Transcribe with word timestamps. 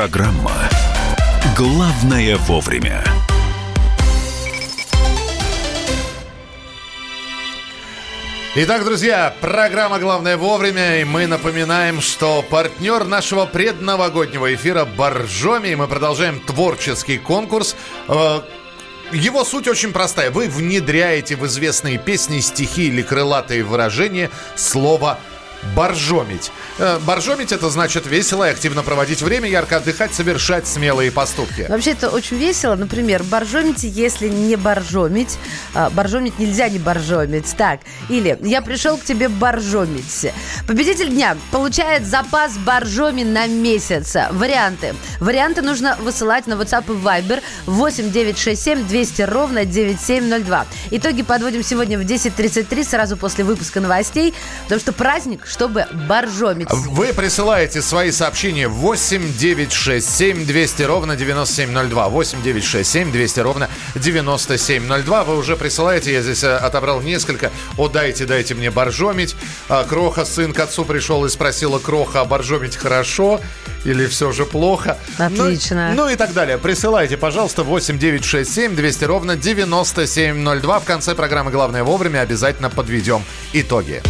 Программа 0.00 0.52
«Главное 1.54 2.38
вовремя». 2.38 3.04
Итак, 8.54 8.86
друзья, 8.86 9.34
программа 9.42 9.98
«Главное 9.98 10.38
вовремя», 10.38 11.02
и 11.02 11.04
мы 11.04 11.26
напоминаем, 11.26 12.00
что 12.00 12.40
партнер 12.40 13.04
нашего 13.04 13.44
предновогоднего 13.44 14.54
эфира 14.54 14.86
«Боржоми», 14.86 15.68
и 15.68 15.76
мы 15.76 15.86
продолжаем 15.86 16.40
творческий 16.40 17.18
конкурс. 17.18 17.76
Э, 18.08 18.40
Его 19.12 19.44
суть 19.44 19.68
очень 19.68 19.92
простая. 19.92 20.30
Вы 20.30 20.48
внедряете 20.48 21.36
в 21.36 21.44
известные 21.44 21.98
песни, 21.98 22.40
стихи 22.40 22.86
или 22.86 23.02
крылатые 23.02 23.64
выражения 23.64 24.30
слово 24.56 25.18
боржомить. 25.74 26.50
Э, 26.78 26.98
Боржомить 27.00 27.52
это 27.52 27.70
значит 27.70 28.06
весело 28.06 28.46
и 28.48 28.50
активно 28.50 28.82
проводить 28.82 29.22
время, 29.22 29.48
ярко 29.48 29.76
отдыхать, 29.76 30.14
совершать 30.14 30.66
смелые 30.66 31.10
поступки. 31.10 31.66
Вообще 31.68 31.92
это 31.92 32.10
очень 32.10 32.36
весело. 32.36 32.74
Например, 32.74 33.22
боржомите, 33.22 33.88
если 33.88 34.28
не 34.28 34.56
боржомить. 34.56 35.38
А, 35.74 35.90
Боржомить 35.90 36.38
нельзя 36.38 36.68
не 36.68 36.78
боржомить. 36.78 37.54
Так, 37.56 37.80
или 38.08 38.38
я 38.42 38.62
пришел 38.62 38.96
к 38.96 39.04
тебе 39.04 39.28
боржомить. 39.28 40.28
Победитель 40.66 41.08
дня 41.10 41.36
получает 41.50 42.06
запас 42.06 42.56
боржоми 42.56 43.22
на 43.22 43.46
месяц. 43.46 44.16
Варианты. 44.32 44.94
Варианты 45.20 45.62
нужно 45.62 45.96
высылать 46.00 46.46
на 46.46 46.54
WhatsApp 46.54 46.84
и 46.88 46.96
Viber 46.96 47.42
8 47.66 48.10
967 48.10 48.86
200 48.86 49.22
ровно 49.22 49.64
9702. 49.64 50.66
Итоги 50.92 51.22
подводим 51.22 51.62
сегодня 51.62 51.98
в 51.98 52.02
10.33, 52.02 52.84
сразу 52.84 53.16
после 53.16 53.44
выпуска 53.44 53.80
новостей, 53.80 54.34
потому 54.64 54.80
что 54.80 54.92
праздник, 54.92 55.46
чтобы 55.50 55.86
боржомить. 56.08 56.68
Вы 56.70 57.12
присылаете 57.12 57.82
свои 57.82 58.12
сообщения 58.12 58.68
8 58.68 59.36
967 59.36 60.46
200 60.46 60.82
ровно 60.82 61.16
9702. 61.16 62.08
8 62.08 62.42
967 62.42 63.12
200 63.12 63.40
ровно 63.40 63.68
9702. 63.96 65.24
Вы 65.24 65.36
уже 65.36 65.56
присылаете, 65.56 66.12
я 66.12 66.22
здесь 66.22 66.44
э, 66.44 66.56
отобрал 66.56 67.00
несколько. 67.00 67.50
О, 67.76 67.88
дайте, 67.88 68.26
дайте 68.26 68.54
мне 68.54 68.70
боржомить. 68.70 69.34
А, 69.68 69.84
Кроха, 69.84 70.24
сын 70.24 70.52
к 70.52 70.60
отцу 70.60 70.84
пришел 70.84 71.24
и 71.24 71.28
спросила 71.28 71.78
Кроха, 71.78 72.20
а 72.20 72.24
боржомить 72.24 72.76
хорошо 72.76 73.40
или 73.84 74.06
все 74.06 74.30
же 74.30 74.44
плохо? 74.44 74.98
Отлично. 75.18 75.92
Ну, 75.94 76.04
ну 76.04 76.08
и 76.08 76.16
так 76.16 76.32
далее. 76.32 76.58
Присылайте, 76.58 77.16
пожалуйста, 77.16 77.64
8 77.64 77.98
967 77.98 78.76
200 78.76 79.04
ровно 79.04 79.36
9702. 79.36 80.80
В 80.80 80.84
конце 80.84 81.14
программы 81.14 81.50
«Главное 81.50 81.82
вовремя» 81.82 82.20
обязательно 82.20 82.70
подведем 82.70 83.24
итоги. 83.52 84.00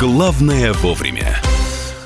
Главное 0.00 0.72
вовремя. 0.74 1.40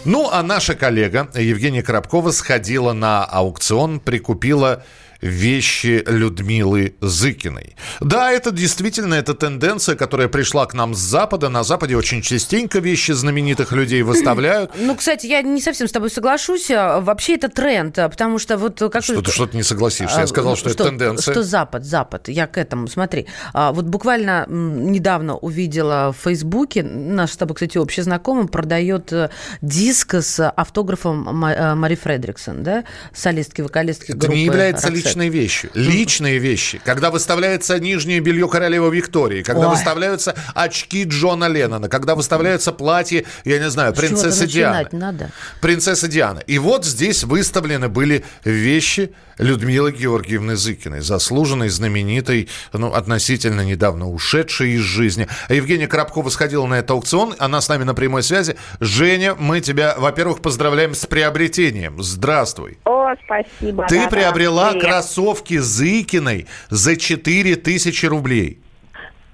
Ну, 0.06 0.30
а 0.32 0.42
наша 0.42 0.74
коллега 0.74 1.28
Евгения 1.34 1.82
Коробкова 1.82 2.30
сходила 2.30 2.94
на 2.94 3.22
аукцион, 3.22 4.00
прикупила 4.00 4.82
вещи 5.22 6.02
Людмилы 6.06 6.94
Зыкиной. 7.00 7.76
Да, 8.00 8.30
это 8.30 8.50
действительно 8.50 9.14
эта 9.14 9.34
тенденция, 9.34 9.94
которая 9.94 10.28
пришла 10.28 10.66
к 10.66 10.74
нам 10.74 10.94
с 10.94 10.98
Запада. 10.98 11.48
На 11.48 11.64
Западе 11.64 11.96
очень 11.96 12.22
частенько 12.22 12.80
вещи 12.80 13.12
знаменитых 13.12 13.72
людей 13.72 14.02
выставляют. 14.02 14.70
Ну, 14.82 14.96
кстати, 14.96 15.26
я 15.26 15.42
не 15.42 15.60
совсем 15.60 15.86
с 15.86 15.92
тобой 15.92 16.10
соглашусь. 16.10 16.70
А, 16.70 17.00
Вообще 17.00 17.34
это 17.34 17.48
тренд, 17.48 17.98
а, 17.98 18.08
потому 18.08 18.38
что 18.38 18.58
вот 18.58 18.80
как 18.92 19.04
Что 19.04 19.22
ты 19.22 19.30
что-то 19.30 19.56
не 19.56 19.62
согласишься. 19.62 20.18
Я 20.18 20.24
А, 20.24 20.26
сказал, 20.26 20.56
что, 20.56 20.70
это 20.70 20.84
тенденция. 20.84 21.32
Что 21.32 21.42
Запад, 21.42 21.84
Запад. 21.84 22.28
Я 22.28 22.46
к 22.46 22.58
этому, 22.58 22.88
смотри. 22.88 23.26
Вот 23.54 23.84
буквально 23.84 24.46
недавно 24.48 25.36
увидела 25.36 26.12
в 26.12 26.22
Фейсбуке, 26.24 26.82
наш 26.82 27.32
с 27.32 27.36
тобой, 27.36 27.54
кстати, 27.54 27.78
общий 27.78 28.02
знакомый, 28.02 28.48
продает 28.48 29.12
э, 29.12 29.30
диск 29.60 30.14
с 30.14 30.48
автографом 30.48 31.44
э, 31.44 31.74
Мари 31.74 31.94
Фредриксон, 31.94 32.62
да, 32.62 32.84
солистки, 33.14 33.60
вокалистки 33.62 34.10
Это 34.10 34.18
группы 34.18 34.34
не 34.34 34.44
является 34.44 34.88
«Роксет». 34.88 35.11
Личной 35.12 35.28
вещью. 35.28 35.70
Личные 35.74 36.38
вещи. 36.38 36.80
Когда 36.84 37.10
выставляется 37.10 37.78
нижнее 37.78 38.20
белье 38.20 38.48
королевы 38.48 38.94
Виктории, 38.94 39.42
когда 39.42 39.68
Ой. 39.68 39.74
выставляются 39.74 40.34
очки 40.54 41.04
Джона 41.04 41.46
Леннона, 41.48 41.88
когда 41.88 42.14
выставляются 42.14 42.72
платья, 42.72 43.24
я 43.44 43.58
не 43.58 43.70
знаю, 43.70 43.92
принцессы 43.94 44.46
Дианы. 44.46 44.88
надо. 44.92 45.30
Принцесса 45.60 46.08
Диана. 46.08 46.40
И 46.40 46.58
вот 46.58 46.84
здесь 46.84 47.24
выставлены 47.24 47.88
были 47.88 48.24
вещи 48.44 49.12
Людмилы 49.38 49.92
Георгиевны 49.92 50.56
Зыкиной, 50.56 51.00
заслуженной, 51.00 51.68
знаменитой, 51.68 52.48
ну, 52.72 52.92
относительно 52.92 53.62
недавно 53.62 54.08
ушедшей 54.08 54.72
из 54.72 54.82
жизни. 54.82 55.26
Евгения 55.48 55.86
Коробкова 55.86 56.28
сходила 56.28 56.66
на 56.66 56.74
этот 56.74 56.92
аукцион, 56.92 57.34
она 57.38 57.60
с 57.60 57.68
нами 57.68 57.84
на 57.84 57.94
прямой 57.94 58.22
связи. 58.22 58.56
Женя, 58.80 59.34
мы 59.34 59.60
тебя, 59.60 59.94
во-первых, 59.98 60.42
поздравляем 60.42 60.94
с 60.94 61.06
приобретением. 61.06 62.02
Здравствуй. 62.02 62.78
О, 62.84 63.14
спасибо. 63.24 63.86
Ты 63.88 63.96
да-да, 63.96 64.10
приобрела 64.10 64.70
привет. 64.70 64.86
Кроссовки 65.02 65.58
Зыкиной 65.58 66.46
за 66.70 66.96
4000 66.96 68.06
рублей. 68.06 68.58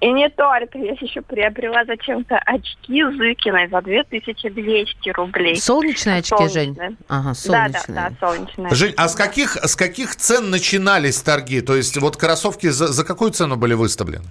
И 0.01 0.12
не 0.12 0.29
только, 0.31 0.79
я 0.79 0.93
еще 0.93 1.23
приобрела 1.23 1.84
зачем-то 1.84 2.39
очки 2.47 3.03
Зыкиной 3.17 3.69
за 3.69 3.83
2200 3.83 5.11
рублей. 5.11 5.56
Солнечные 5.56 6.19
очки, 6.19 6.49
Жень? 6.49 6.77
Солнечные. 6.77 6.97
Ага, 7.09 7.33
Да, 7.47 7.69
да, 7.69 7.81
солнечные. 7.81 7.95
да, 7.97 8.12
солнечные. 8.21 8.75
Жень, 8.75 8.95
а 8.97 9.09
с 9.09 9.17
каких, 9.17 9.56
с 9.56 9.75
каких 9.75 10.15
цен 10.15 10.51
начинались 10.51 11.21
торги? 11.21 11.61
То 11.61 11.75
есть 11.75 11.97
вот 11.97 12.17
кроссовки 12.17 12.69
за, 12.69 12.87
за 12.87 13.05
какую 13.05 13.33
цену 13.33 13.56
были 13.56 13.75
выставлены? 13.75 14.25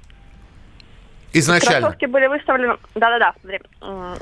Изначально. 1.33 1.81
Кроссовки 1.81 2.05
были 2.05 2.27
выставлены, 2.27 2.77
да-да-да, 2.95 3.33
смотри, 3.41 3.59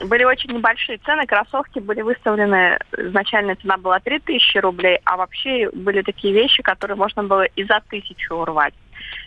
были 0.07 0.23
очень 0.23 0.51
небольшие 0.51 0.97
цены, 0.99 1.25
кроссовки 1.25 1.79
были 1.79 2.01
выставлены, 2.01 2.77
изначальная 2.97 3.55
цена 3.55 3.77
была 3.77 3.99
3000 3.99 4.57
рублей, 4.57 4.99
а 5.05 5.15
вообще 5.17 5.69
были 5.71 6.01
такие 6.01 6.33
вещи, 6.33 6.63
которые 6.63 6.97
можно 6.97 7.23
было 7.23 7.43
и 7.43 7.63
за 7.63 7.81
тысячу 7.89 8.35
урвать. 8.35 8.73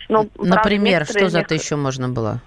Ну, 0.09 0.25
правда, 0.25 0.55
Например, 0.55 0.99
некоторые 1.01 1.21
что 1.25 1.29
за 1.29 1.37
них- 1.39 1.47
тысячу 1.47 1.77
можно 1.77 2.09
было? 2.09 2.41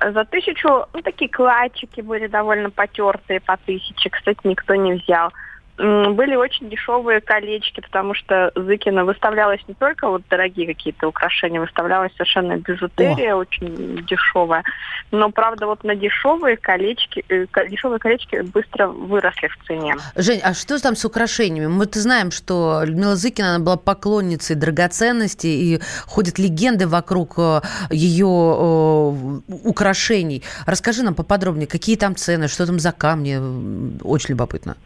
За 0.00 0.24
тысячу, 0.24 0.86
ну, 0.92 1.02
такие 1.02 1.30
кладчики 1.30 2.00
были 2.00 2.26
довольно 2.26 2.70
потертые 2.70 3.40
по 3.40 3.56
тысяче, 3.58 4.08
кстати, 4.10 4.38
никто 4.44 4.74
не 4.74 4.94
взял. 4.94 5.32
Были 5.80 6.34
очень 6.34 6.68
дешевые 6.68 7.22
колечки, 7.22 7.80
потому 7.80 8.12
что 8.12 8.52
Зыкина 8.54 9.06
выставлялась 9.06 9.60
не 9.66 9.72
только 9.72 10.08
вот 10.08 10.22
дорогие 10.28 10.66
какие-то 10.66 11.08
украшения, 11.08 11.58
выставлялась 11.58 12.12
совершенно 12.12 12.58
бижутерия 12.58 13.34
очень 13.34 14.04
дешевая. 14.04 14.62
Но, 15.10 15.30
правда, 15.30 15.66
вот 15.66 15.82
на 15.82 15.94
дешевые 15.96 16.58
колечки, 16.58 17.24
э, 17.30 17.46
дешевые 17.70 17.98
колечки 17.98 18.42
быстро 18.42 18.88
выросли 18.88 19.48
в 19.48 19.66
цене. 19.66 19.96
Жень, 20.16 20.40
а 20.44 20.52
что 20.52 20.78
там 20.82 20.96
с 20.96 21.04
украшениями? 21.06 21.68
Мы-то 21.68 21.98
знаем, 21.98 22.30
что 22.30 22.82
Людмила 22.84 23.16
Зыкина 23.16 23.54
она 23.54 23.64
была 23.64 23.76
поклонницей 23.78 24.56
драгоценностей, 24.56 25.76
и 25.76 25.80
ходят 26.06 26.38
легенды 26.38 26.86
вокруг 26.88 27.38
э, 27.38 27.62
ее 27.90 28.26
э, 28.26 29.40
украшений. 29.64 30.42
Расскажи 30.66 31.02
нам 31.02 31.14
поподробнее, 31.14 31.66
какие 31.66 31.96
там 31.96 32.16
цены, 32.16 32.48
что 32.48 32.66
там 32.66 32.78
за 32.78 32.92
камни. 32.92 34.02
Очень 34.02 34.34
любопытно. 34.34 34.76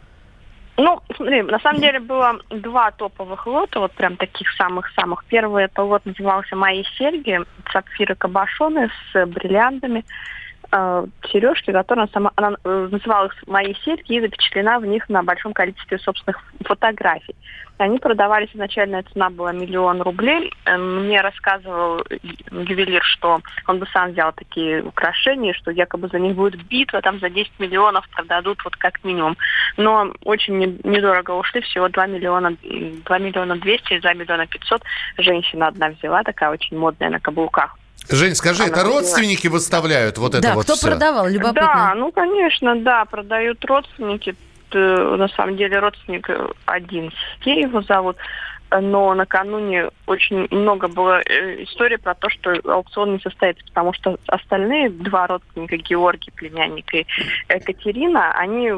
Ну, 0.76 1.00
смотри, 1.16 1.42
на 1.42 1.60
самом 1.60 1.80
деле 1.80 2.00
было 2.00 2.38
два 2.50 2.90
топовых 2.90 3.46
лота, 3.46 3.78
вот 3.78 3.92
прям 3.92 4.16
таких 4.16 4.50
самых-самых. 4.52 5.24
Первый 5.26 5.64
это 5.64 5.82
лот 5.82 6.04
назывался 6.04 6.56
«Мои 6.56 6.82
серьги», 6.98 7.40
сапфиры 7.72 8.16
кабошоны 8.16 8.90
с 9.12 9.26
бриллиантами, 9.26 10.04
э, 10.74 11.06
сережки, 11.30 11.72
которые 11.72 12.02
она 12.04 12.12
сама, 12.12 12.32
она 12.36 12.56
э, 12.64 12.88
называла 12.90 13.26
их 13.26 13.34
«Мои 13.46 13.74
серьги» 13.84 14.14
и 14.14 14.20
запечатлена 14.20 14.78
в 14.80 14.86
них 14.86 15.08
на 15.08 15.22
большом 15.22 15.52
количестве 15.52 15.98
собственных 15.98 16.40
фотографий. 16.64 17.36
Они 17.78 17.98
продавались, 17.98 18.50
изначальная 18.54 19.02
цена 19.12 19.30
была 19.30 19.52
миллион 19.52 20.02
рублей. 20.02 20.52
Э, 20.66 20.76
Мне 20.76 21.20
рассказывал 21.20 22.02
ювелир, 22.50 23.02
что 23.04 23.40
он 23.66 23.78
бы 23.78 23.86
сам 23.92 24.12
взял 24.12 24.32
такие 24.32 24.82
украшения, 24.82 25.52
что 25.54 25.70
якобы 25.70 26.08
за 26.08 26.18
них 26.18 26.34
будет 26.34 26.62
битва, 26.66 27.00
там 27.02 27.18
за 27.20 27.30
10 27.30 27.52
миллионов 27.58 28.08
продадут 28.10 28.62
вот 28.64 28.76
как 28.76 29.02
минимум. 29.04 29.36
Но 29.76 30.12
очень 30.24 30.58
не- 30.58 30.78
недорого 30.84 31.32
ушли, 31.32 31.60
всего 31.60 31.88
2 31.88 32.06
миллиона, 32.06 32.56
м, 32.64 33.02
2 33.04 33.18
миллиона 33.18 33.56
200, 33.56 33.98
2 34.00 34.14
миллиона 34.14 34.46
500. 34.46 34.82
Женщина 35.18 35.68
одна 35.68 35.88
взяла, 35.88 36.22
такая 36.22 36.50
очень 36.50 36.78
модная 36.78 37.10
на 37.10 37.20
каблуках. 37.20 37.76
Жень, 38.10 38.34
скажи, 38.34 38.62
Она 38.62 38.70
это 38.70 38.80
ходила. 38.80 39.00
родственники 39.00 39.46
выставляют 39.48 40.18
вот 40.18 40.34
это 40.34 40.42
да, 40.42 40.54
вот 40.54 40.64
кто 40.64 40.74
всё? 40.74 40.88
продавал? 40.88 41.26
Любопытно. 41.28 41.62
Да, 41.62 41.94
ну, 41.96 42.12
конечно, 42.12 42.76
да, 42.76 43.04
продают 43.06 43.64
родственники. 43.64 44.36
На 44.72 45.28
самом 45.28 45.56
деле 45.56 45.78
родственник 45.78 46.28
один, 46.66 47.12
Сергей 47.38 47.62
его 47.62 47.80
зовут. 47.82 48.16
Но 48.80 49.14
накануне 49.14 49.90
очень 50.06 50.46
много 50.50 50.88
было 50.88 51.20
э, 51.20 51.62
историй 51.64 51.98
про 51.98 52.14
то, 52.14 52.28
что 52.28 52.52
аукцион 52.64 53.14
не 53.14 53.20
состоится, 53.20 53.64
потому 53.66 53.92
что 53.92 54.18
остальные 54.26 54.90
два 54.90 55.26
родственника, 55.26 55.76
Георгий, 55.76 56.30
племянник 56.32 56.92
и 56.94 57.06
Екатерина, 57.48 58.32
они 58.32 58.70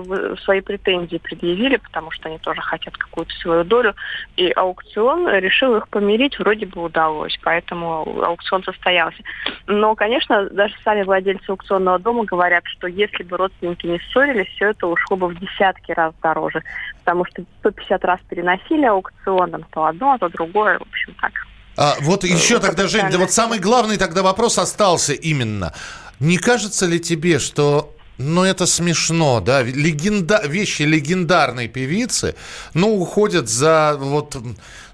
свои 0.44 0.60
претензии 0.60 1.18
предъявили, 1.18 1.76
потому 1.76 2.10
что 2.10 2.28
они 2.28 2.38
тоже 2.38 2.60
хотят 2.60 2.96
какую-то 2.96 3.32
свою 3.34 3.64
долю, 3.64 3.94
и 4.36 4.50
аукцион 4.50 5.28
решил 5.28 5.76
их 5.76 5.88
помирить, 5.88 6.38
вроде 6.38 6.66
бы 6.66 6.82
удалось, 6.82 7.38
поэтому 7.42 8.22
аукцион 8.22 8.62
состоялся. 8.64 9.22
Но, 9.66 9.94
конечно, 9.94 10.48
даже 10.50 10.74
сами 10.84 11.02
владельцы 11.02 11.50
аукционного 11.50 11.98
дома 11.98 12.24
говорят, 12.24 12.64
что 12.66 12.86
если 12.86 13.22
бы 13.22 13.36
родственники 13.36 13.86
не 13.86 13.98
ссорились, 14.10 14.48
все 14.48 14.70
это 14.70 14.86
ушло 14.86 15.16
бы 15.16 15.28
в 15.28 15.38
десятки 15.38 15.92
раз 15.92 16.14
дороже, 16.22 16.62
потому 17.04 17.24
что 17.24 17.42
150 17.60 18.04
раз 18.04 18.20
переносили 18.28 18.84
аукцион, 18.84 19.50
там, 19.50 19.64
одно, 19.86 20.12
а 20.12 20.18
то 20.18 20.28
другое, 20.28 20.78
в 20.78 20.82
общем, 20.82 21.14
так. 21.20 21.32
А, 21.76 21.96
вот 22.00 22.24
э, 22.24 22.28
еще 22.28 22.58
тогда, 22.58 22.86
Жень, 22.88 23.10
да 23.10 23.18
вот 23.18 23.32
самый 23.32 23.58
главный 23.58 23.96
тогда 23.96 24.22
вопрос 24.22 24.58
остался 24.58 25.12
именно. 25.12 25.72
Не 26.20 26.38
кажется 26.38 26.86
ли 26.86 26.98
тебе, 26.98 27.38
что 27.38 27.94
ну, 28.18 28.44
это 28.44 28.66
смешно, 28.66 29.40
да. 29.40 29.62
Легенда... 29.62 30.42
Вещи 30.46 30.82
легендарной 30.82 31.68
певицы, 31.68 32.34
ну, 32.72 32.96
уходят 32.96 33.48
за 33.48 33.96
вот, 33.98 34.36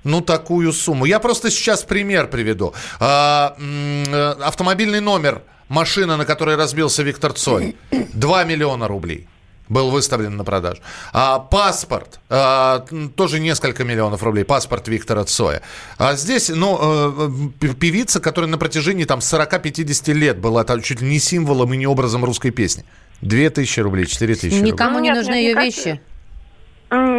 ну, 0.03 0.21
такую 0.21 0.73
сумму. 0.73 1.05
Я 1.05 1.21
просто 1.21 1.51
сейчас 1.51 1.85
пример 1.85 2.27
приведу. 2.29 2.75
А, 2.99 3.55
э, 3.59 4.43
автомобильный 4.43 5.01
номер 5.01 5.43
машина, 5.69 6.17
на 6.17 6.25
которой 6.25 6.57
разбился 6.57 7.05
Виктор 7.05 7.33
Цой. 7.33 7.77
2 7.91 8.45
миллиона 8.45 8.89
рублей 8.89 9.29
был 9.69 9.91
выставлен 9.91 10.37
на 10.37 10.45
продажу. 10.45 10.81
А, 11.13 11.39
паспорт, 11.39 12.21
а, 12.29 12.85
тоже 13.17 13.41
несколько 13.41 13.85
миллионов 13.85 14.23
рублей, 14.23 14.45
паспорт 14.45 14.89
Виктора 14.89 15.25
Цоя. 15.25 15.63
А 15.99 16.15
здесь, 16.15 16.49
ну, 16.49 17.51
э, 17.61 17.75
певица, 17.75 18.21
которая 18.21 18.51
на 18.51 18.59
протяжении 18.59 19.05
там 19.05 19.21
40-50 19.21 20.13
лет 20.13 20.39
была 20.39 20.65
там, 20.65 20.83
чуть 20.83 21.01
ли 21.01 21.09
не 21.09 21.19
символом 21.19 21.73
и 21.75 21.77
не 21.77 21.87
образом 21.87 22.25
русской 22.25 22.51
песни. 22.51 22.85
Две 23.21 23.51
тысячи 23.51 23.81
рублей, 23.81 24.07
четыре 24.07 24.35
тысячи 24.35 24.55
рублей. 24.55 24.73
Никому 24.73 24.99
не 24.99 25.13
нужны 25.13 25.35
ее 25.35 25.55
вещи. 25.55 26.01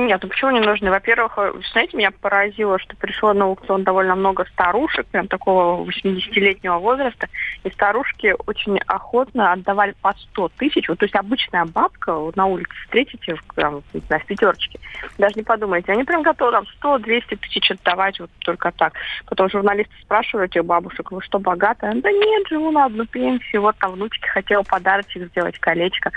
Нет, 0.03 0.21
ну 0.21 0.27
почему 0.27 0.51
не 0.51 0.59
нужны? 0.59 0.89
Во-первых, 0.89 1.33
э, 1.37 1.53
знаете, 1.71 1.95
меня 1.95 2.11
поразило, 2.11 2.77
что 2.77 2.95
пришло 2.97 3.31
на 3.33 3.45
аукцион 3.45 3.83
довольно 3.83 4.15
много 4.15 4.45
старушек, 4.51 5.07
прям 5.07 5.27
такого 5.27 5.85
80-летнего 5.89 6.77
возраста, 6.79 7.29
и 7.63 7.69
старушки 7.69 8.35
очень 8.45 8.79
охотно 8.85 9.53
отдавали 9.53 9.95
по 10.01 10.13
100 10.13 10.49
тысяч. 10.57 10.89
Вот, 10.89 10.99
то 10.99 11.05
есть 11.05 11.15
обычная 11.15 11.65
бабка 11.65 12.13
вот, 12.15 12.35
на 12.35 12.47
улице 12.47 12.73
встретите, 12.83 13.37
знаю, 13.55 13.81
в 13.91 14.25
пятерочке, 14.25 14.79
даже 15.17 15.35
не 15.35 15.43
подумайте, 15.43 15.93
они 15.93 16.03
прям 16.03 16.21
готовы 16.21 16.51
там 16.51 16.65
100-200 16.83 17.37
тысяч 17.37 17.71
отдавать 17.71 18.19
вот 18.19 18.29
только 18.39 18.71
так. 18.71 18.93
Потом 19.25 19.49
журналисты 19.49 19.93
спрашивают 20.01 20.51
этих 20.51 20.65
бабушек, 20.65 21.11
вы 21.11 21.21
что, 21.21 21.39
богатая? 21.39 21.93
Да 21.95 22.11
нет, 22.11 22.47
живу 22.49 22.71
на 22.71 22.85
одну 22.85 23.05
пенсию, 23.05 23.61
вот 23.61 23.77
там 23.77 23.93
внучке 23.93 24.27
хотела 24.27 24.63
подарочек 24.63 25.27
сделать, 25.29 25.57
колечко. 25.59 26.11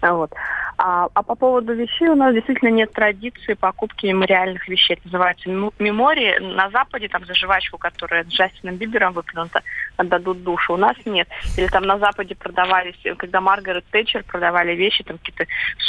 Вот. 0.00 0.32
А, 0.78 1.08
а 1.12 1.22
по 1.22 1.34
поводу 1.34 1.74
вещей 1.74 2.08
у 2.08 2.14
нас 2.14 2.34
действительно 2.34 2.70
нет 2.70 2.92
традиции 2.92 3.54
покупки 3.54 4.06
мемориальных 4.06 4.66
вещей. 4.68 4.94
Это 4.94 5.02
называется 5.04 5.48
мемории. 5.48 6.38
На 6.38 6.70
Западе 6.70 7.08
там 7.08 7.24
за 7.26 7.34
жвачку, 7.34 7.78
которая 7.78 8.24
Джастином 8.24 8.76
Бибером 8.76 9.12
выплюнута, 9.12 9.62
отдадут 9.96 10.42
душу. 10.42 10.74
У 10.74 10.76
нас 10.76 10.96
нет. 11.04 11.28
Или 11.56 11.66
там 11.66 11.84
на 11.84 11.98
Западе 11.98 12.34
продавались, 12.34 12.96
когда 13.18 13.40
Маргарет 13.40 13.84
Тэтчер 13.90 14.24
продавали 14.24 14.74
вещи, 14.74 15.04
там 15.04 15.18
какие-то 15.18 15.46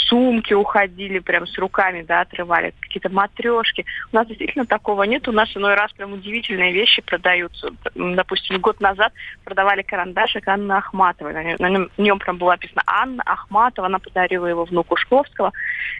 сумки 0.08 0.54
уходили 0.54 1.20
прям 1.20 1.48
с 1.48 1.58
руками, 1.58 2.04
да, 2.04 2.22
отрывали, 2.22 2.74
какие-то 2.80 3.10
матрешки. 3.10 3.86
У 4.12 4.16
нас 4.16 4.28
действительно 4.28 4.66
такого 4.66 5.04
нет. 5.04 5.28
У 5.28 5.32
нас 5.32 5.56
иной 5.56 5.76
раз 5.76 5.92
прям 5.94 6.14
удивительные 6.14 6.74
вещи 6.74 7.02
продаются. 7.02 7.70
Допустим, 7.96 8.60
год 8.60 8.80
назад 8.82 9.14
продавали 9.44 9.82
карандашик 9.82 10.48
Анны 10.48 10.74
Ахматовой. 10.74 11.34
На 11.34 11.70
нем, 11.70 11.90
на 11.98 12.02
нем 12.02 12.20
прям 12.20 12.38
было 12.38 12.52
написано 12.52 12.84
Анна 12.86 13.24
Ахматова, 13.26 13.88
она 13.88 14.00
подарила 14.00 14.46
его 14.46 14.66
внуку 14.74 14.98
Шкловского. 14.98 15.52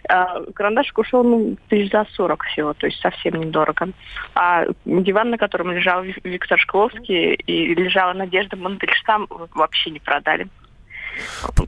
Э, 0.08 0.44
карандашик 0.54 0.98
ушел 0.98 1.24
ну, 1.24 1.56
тысяч 1.68 1.90
за 1.90 2.06
40 2.14 2.44
всего, 2.44 2.74
то 2.74 2.86
есть 2.86 3.00
совсем 3.00 3.34
недорого. 3.34 3.88
А 4.34 4.66
диван, 4.84 5.30
на 5.30 5.38
котором 5.38 5.72
лежал 5.72 6.02
Виктор 6.02 6.58
Шкловский 6.58 7.34
и 7.34 7.74
лежала 7.74 8.12
Надежда 8.12 8.56
Мандельштам, 8.56 9.26
вообще 9.54 9.90
не 9.90 10.00
продали. 10.00 10.48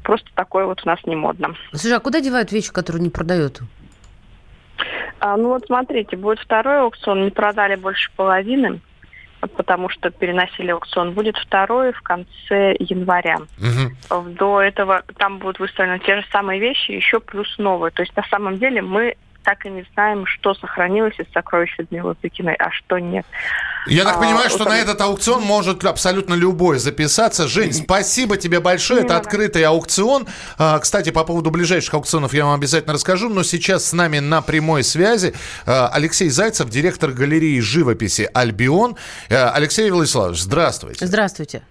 Просто 0.02 0.28
такое 0.34 0.66
вот 0.66 0.82
у 0.84 0.88
нас 0.88 0.98
не 1.06 1.16
модно. 1.16 1.54
Слушай, 1.70 1.96
а 1.96 2.00
куда 2.00 2.20
девают 2.20 2.52
вещи, 2.52 2.72
которые 2.72 3.02
не 3.02 3.10
продают? 3.10 3.60
А, 5.20 5.36
ну 5.36 5.48
вот 5.48 5.64
смотрите, 5.66 6.16
будет 6.16 6.40
второй 6.40 6.80
аукцион, 6.80 7.24
не 7.24 7.30
продали 7.30 7.76
больше 7.76 8.10
половины 8.16 8.80
потому 9.48 9.88
что 9.88 10.10
переносили 10.10 10.70
аукцион, 10.70 11.12
будет 11.12 11.36
второй 11.36 11.92
в 11.92 12.02
конце 12.02 12.76
января. 12.78 13.38
Угу. 13.58 14.30
До 14.30 14.60
этого 14.60 15.02
там 15.16 15.38
будут 15.38 15.58
выставлены 15.58 15.98
те 16.00 16.20
же 16.20 16.26
самые 16.30 16.60
вещи, 16.60 16.92
еще 16.92 17.20
плюс 17.20 17.58
новые. 17.58 17.90
То 17.90 18.02
есть 18.02 18.16
на 18.16 18.24
самом 18.24 18.58
деле 18.58 18.82
мы 18.82 19.16
так 19.46 19.64
и 19.64 19.70
не 19.70 19.86
знаем, 19.94 20.26
что 20.26 20.54
сохранилось 20.54 21.14
из 21.20 21.26
сокровищ 21.32 21.72
Людмилы 21.78 22.16
Пекиной, 22.16 22.54
а 22.54 22.72
что 22.72 22.98
нет. 22.98 23.24
Я 23.86 24.02
так 24.02 24.16
а, 24.16 24.18
понимаю, 24.18 24.50
что 24.50 24.64
на 24.64 24.76
этот 24.76 25.00
аукцион 25.00 25.40
может 25.44 25.84
абсолютно 25.84 26.34
любой 26.34 26.80
записаться. 26.80 27.46
Жень, 27.46 27.72
спасибо 27.72 28.36
тебе 28.36 28.58
большое. 28.58 29.04
Это 29.04 29.16
открытый 29.16 29.62
аукцион. 29.62 30.26
А, 30.58 30.80
кстати, 30.80 31.10
по 31.10 31.22
поводу 31.22 31.52
ближайших 31.52 31.94
аукционов 31.94 32.34
я 32.34 32.44
вам 32.44 32.58
обязательно 32.58 32.94
расскажу. 32.94 33.28
Но 33.28 33.44
сейчас 33.44 33.84
с 33.84 33.92
нами 33.92 34.18
на 34.18 34.42
прямой 34.42 34.82
связи 34.82 35.32
а, 35.64 35.90
Алексей 35.92 36.28
Зайцев, 36.28 36.68
директор 36.68 37.12
галереи 37.12 37.60
живописи 37.60 38.28
«Альбион». 38.34 38.96
Алексей 39.30 39.88
Владиславович, 39.92 40.40
здравствуйте. 40.40 41.06
Здравствуйте. 41.06 41.62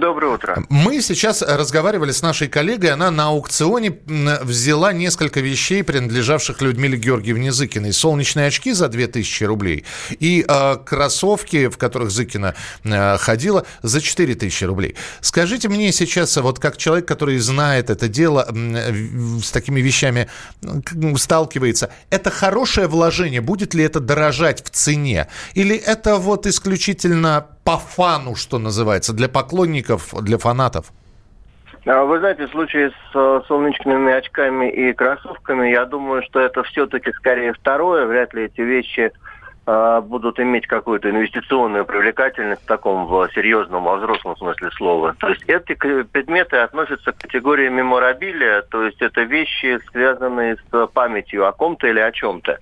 Доброе 0.00 0.34
утро. 0.34 0.64
Мы 0.68 1.02
сейчас 1.02 1.42
разговаривали 1.42 2.12
с 2.12 2.22
нашей 2.22 2.48
коллегой. 2.48 2.90
Она 2.90 3.10
на 3.10 3.28
аукционе 3.28 3.98
взяла 4.06 4.92
несколько 4.92 5.40
вещей, 5.40 5.82
принадлежавших 5.82 6.62
Людмиле 6.62 6.96
Георгиевне 6.96 7.52
Зыкиной. 7.52 7.92
Солнечные 7.92 8.46
очки 8.46 8.72
за 8.72 8.88
2000 8.88 9.44
рублей 9.44 9.84
и 10.10 10.44
э, 10.46 10.76
кроссовки, 10.84 11.68
в 11.68 11.76
которых 11.76 12.10
Зыкина 12.10 12.54
э, 12.84 13.16
ходила, 13.18 13.66
за 13.82 14.00
4000 14.00 14.64
рублей. 14.64 14.96
Скажите 15.20 15.68
мне 15.68 15.92
сейчас, 15.92 16.36
вот 16.36 16.58
как 16.58 16.76
человек, 16.76 17.06
который 17.06 17.38
знает 17.38 17.90
это 17.90 18.08
дело, 18.08 18.48
э, 18.48 18.92
с 19.42 19.50
такими 19.50 19.80
вещами 19.80 20.28
сталкивается, 21.16 21.90
это 22.10 22.30
хорошее 22.30 22.86
вложение? 22.86 23.40
Будет 23.40 23.74
ли 23.74 23.84
это 23.84 24.00
дорожать 24.00 24.64
в 24.64 24.70
цене? 24.70 25.28
Или 25.54 25.76
это 25.76 26.16
вот 26.16 26.46
исключительно 26.46 27.46
по 27.64 27.78
фану, 27.78 28.34
что 28.34 28.58
называется, 28.58 29.12
для 29.12 29.28
поклонников, 29.28 29.81
для 30.22 30.38
фанатов? 30.38 30.92
А, 31.84 32.04
вы 32.04 32.18
знаете, 32.18 32.46
в 32.46 32.50
случае 32.50 32.90
с 32.90 32.94
э, 33.14 33.40
солнечными 33.48 34.12
очками 34.12 34.70
и 34.70 34.92
кроссовками, 34.92 35.68
я 35.70 35.84
думаю, 35.84 36.22
что 36.22 36.40
это 36.40 36.62
все-таки 36.62 37.10
скорее 37.12 37.52
второе. 37.52 38.06
Вряд 38.06 38.34
ли 38.34 38.44
эти 38.44 38.60
вещи 38.60 39.10
э, 39.66 40.00
будут 40.04 40.38
иметь 40.38 40.68
какую-то 40.68 41.10
инвестиционную 41.10 41.84
привлекательность 41.84 42.62
в 42.62 42.66
таком 42.66 43.06
в 43.06 43.28
серьезном, 43.34 43.82
во 43.82 43.96
взрослом 43.96 44.36
смысле 44.36 44.70
слова. 44.72 45.16
То 45.18 45.30
есть 45.30 45.42
эти 45.48 45.74
предметы 45.74 46.58
относятся 46.58 47.10
к 47.10 47.18
категории 47.18 47.68
меморабилия, 47.68 48.62
то 48.62 48.84
есть 48.84 49.02
это 49.02 49.22
вещи, 49.22 49.80
связанные 49.90 50.58
с 50.58 50.86
памятью 50.88 51.48
о 51.48 51.52
ком-то 51.52 51.88
или 51.88 51.98
о 51.98 52.12
чем-то. 52.12 52.58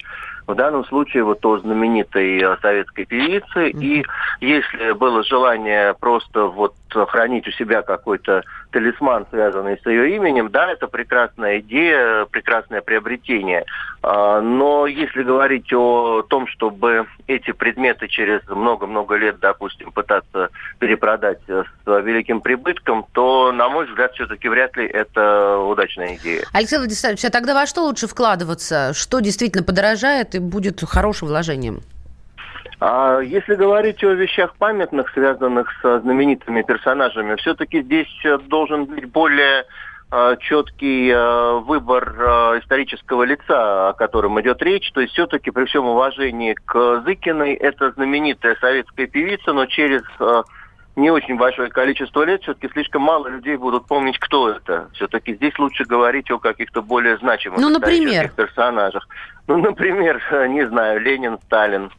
В 0.50 0.54
данном 0.56 0.84
случае 0.84 1.22
вот 1.22 1.44
о 1.46 1.58
знаменитой 1.58 2.40
э, 2.40 2.56
советской 2.60 3.04
певице. 3.04 3.70
Mm-hmm. 3.70 3.82
И 3.82 4.04
если 4.40 4.92
было 4.92 5.22
желание 5.22 5.94
просто 5.94 6.46
вот 6.46 6.74
хранить 6.90 7.46
у 7.46 7.52
себя 7.52 7.82
какой-то 7.82 8.42
талисман, 8.70 9.26
связанный 9.30 9.78
с 9.82 9.86
ее 9.86 10.16
именем, 10.16 10.50
да, 10.50 10.70
это 10.70 10.86
прекрасная 10.86 11.60
идея, 11.60 12.24
прекрасное 12.26 12.80
приобретение. 12.80 13.64
А, 14.02 14.40
но 14.40 14.86
если 14.86 15.22
говорить 15.22 15.72
о 15.72 16.22
том, 16.22 16.46
чтобы 16.46 17.06
эти 17.26 17.52
предметы 17.52 18.08
через 18.08 18.46
много-много 18.48 19.16
лет, 19.16 19.38
допустим, 19.40 19.92
пытаться 19.92 20.48
перепродать 20.78 21.38
с 21.46 21.64
великим 21.86 22.40
прибытком, 22.40 23.06
то, 23.12 23.52
на 23.52 23.68
мой 23.68 23.86
взгляд, 23.86 24.12
все-таки 24.14 24.48
вряд 24.48 24.76
ли 24.76 24.86
это 24.86 25.58
удачная 25.58 26.16
идея. 26.16 26.44
Алексей 26.52 26.78
Владиславович, 26.78 27.24
а 27.24 27.30
тогда 27.30 27.54
во 27.54 27.66
что 27.66 27.82
лучше 27.82 28.06
вкладываться? 28.06 28.92
Что 28.94 29.20
действительно 29.20 29.64
подорожает 29.64 30.34
и 30.34 30.38
будет 30.38 30.80
хорошим 30.82 31.28
вложением? 31.28 31.80
А 32.80 33.20
если 33.20 33.54
говорить 33.56 34.02
о 34.02 34.12
вещах 34.12 34.54
памятных, 34.56 35.10
связанных 35.10 35.70
с 35.82 36.00
знаменитыми 36.00 36.62
персонажами, 36.62 37.36
все-таки 37.36 37.82
здесь 37.82 38.08
должен 38.48 38.86
быть 38.86 39.04
более 39.04 39.66
а, 40.10 40.36
четкий 40.36 41.12
а, 41.14 41.58
выбор 41.58 42.08
исторического 42.60 43.24
лица, 43.24 43.90
о 43.90 43.92
котором 43.92 44.40
идет 44.40 44.62
речь. 44.62 44.90
То 44.92 45.02
есть 45.02 45.12
все-таки 45.12 45.50
при 45.50 45.66
всем 45.66 45.86
уважении 45.86 46.54
к 46.54 47.02
Зыкиной, 47.04 47.52
это 47.52 47.92
знаменитая 47.92 48.56
советская 48.56 49.06
певица, 49.06 49.52
но 49.52 49.66
через 49.66 50.02
не 50.96 51.10
очень 51.10 51.36
большое 51.36 51.70
количество 51.70 52.22
лет, 52.24 52.42
все-таки 52.42 52.68
слишком 52.72 53.02
мало 53.02 53.28
людей 53.28 53.56
будут 53.56 53.86
помнить, 53.86 54.18
кто 54.18 54.50
это. 54.50 54.88
Все-таки 54.92 55.34
здесь 55.34 55.58
лучше 55.58 55.84
говорить 55.84 56.30
о 56.30 56.38
каких-то 56.38 56.82
более 56.82 57.16
значимых 57.18 57.60
ну, 57.60 57.68
например? 57.68 58.30
персонажах. 58.30 59.06
Ну, 59.46 59.56
например, 59.56 60.20
не 60.48 60.66
знаю, 60.66 61.00
Ленин, 61.00 61.38
Сталин. 61.46 61.90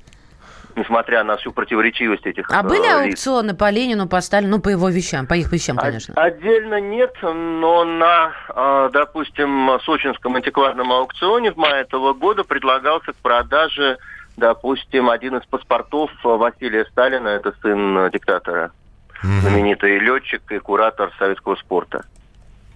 Несмотря 0.78 1.24
на 1.24 1.38
всю 1.38 1.52
противоречивость 1.52 2.26
этих 2.26 2.50
А 2.52 2.64
были 2.64 2.82
э, 2.82 3.06
лиц. 3.08 3.14
аукционы 3.16 3.54
по 3.56 3.70
Ленину, 3.70 4.08
по 4.08 4.22
Сталину, 4.22 4.58
ну, 4.58 4.62
по 4.62 4.70
его 4.70 4.90
вещам, 4.90 5.28
по 5.28 5.34
их 5.36 5.52
вещам, 5.52 5.78
конечно. 5.78 6.14
Отдельно 6.16 6.80
нет, 6.80 7.14
но 7.22 7.84
на, 7.84 8.32
э, 8.50 8.90
допустим, 8.94 9.80
сочинском 9.86 10.36
антикварном 10.36 10.92
аукционе 10.92 11.52
в 11.52 11.58
мае 11.58 11.82
этого 11.82 12.14
года 12.14 12.44
предлагался 12.44 13.14
к 13.14 13.18
продаже, 13.18 13.98
допустим, 14.38 15.10
один 15.10 15.38
из 15.38 15.46
паспортов 15.46 16.12
Василия 16.24 16.86
Сталина, 16.86 17.28
это 17.30 17.54
сын 17.62 18.10
диктатора, 18.12 18.72
знаменитый 19.22 20.00
летчик 20.00 20.42
и 20.52 20.60
куратор 20.60 21.12
советского 21.20 21.56
спорта. 21.56 22.04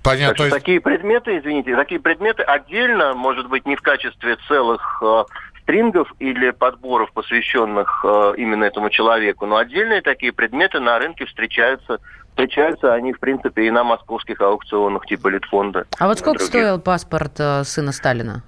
Понятно. 0.04 0.36
Так 0.36 0.46
есть- 0.46 0.56
такие 0.56 0.80
предметы, 0.82 1.40
извините, 1.40 1.76
такие 1.76 2.00
предметы 2.00 2.44
отдельно, 2.44 3.14
может 3.16 3.50
быть, 3.50 3.66
не 3.66 3.76
в 3.76 3.82
качестве 3.82 4.38
целых 4.48 5.02
э, 5.02 5.24
стрингов 5.66 6.14
или 6.20 6.52
подборов, 6.52 7.12
посвященных 7.12 8.06
э, 8.06 8.34
именно 8.38 8.64
этому 8.66 8.92
человеку, 8.92 9.48
но 9.48 9.58
отдельные 9.58 10.02
такие 10.02 10.32
предметы 10.32 10.80
на 10.80 11.00
рынке 11.00 11.26
встречаются. 11.26 12.00
Встречаются 12.30 12.94
они, 12.94 13.14
в 13.14 13.20
принципе, 13.20 13.66
и 13.66 13.72
на 13.72 13.84
московских 13.84 14.42
аукционах 14.42 15.06
типа 15.08 15.30
Литфонда. 15.30 15.86
А 15.98 16.08
вот 16.08 16.20
сколько 16.20 16.40
Других. 16.40 16.50
стоил 16.50 16.80
паспорт 16.80 17.40
э, 17.40 17.64
сына 17.64 17.92
Сталина? 17.92 18.44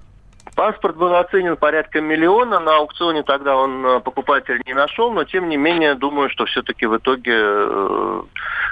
Паспорт 0.58 0.96
был 0.96 1.14
оценен 1.14 1.56
порядка 1.56 2.00
миллиона. 2.00 2.58
На 2.58 2.78
аукционе 2.78 3.22
тогда 3.22 3.54
он 3.54 3.86
э, 3.86 4.00
покупатель 4.00 4.60
не 4.66 4.74
нашел, 4.74 5.12
но 5.12 5.22
тем 5.22 5.48
не 5.48 5.56
менее 5.56 5.94
думаю, 5.94 6.28
что 6.30 6.46
все-таки 6.46 6.84
в 6.84 6.96
итоге 6.96 7.32
э, 7.32 8.22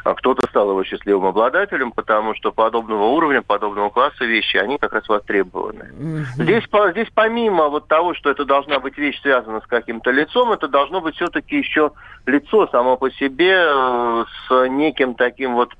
кто-то 0.02 0.48
стал 0.48 0.70
его 0.70 0.82
счастливым 0.82 1.26
обладателем, 1.26 1.92
потому 1.92 2.34
что 2.34 2.50
подобного 2.50 3.04
уровня, 3.04 3.40
подобного 3.40 3.90
класса 3.90 4.24
вещи, 4.24 4.56
они 4.56 4.78
как 4.78 4.94
раз 4.94 5.08
востребованы. 5.08 6.24
Здесь, 6.34 6.66
по- 6.66 6.90
здесь 6.90 7.06
помимо 7.14 7.68
вот 7.68 7.86
того, 7.86 8.14
что 8.14 8.30
это 8.30 8.44
должна 8.44 8.80
быть 8.80 8.98
вещь 8.98 9.22
связана 9.22 9.60
с 9.60 9.66
каким-то 9.68 10.10
лицом, 10.10 10.50
это 10.50 10.66
должно 10.66 11.00
быть 11.00 11.14
все-таки 11.14 11.58
еще 11.58 11.92
лицо 12.26 12.66
само 12.66 12.96
по 12.96 13.12
себе 13.12 13.62
э, 13.64 14.24
с 14.48 14.68
неким 14.70 15.14
таким 15.14 15.54
вот 15.54 15.72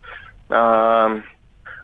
э, 0.50 1.20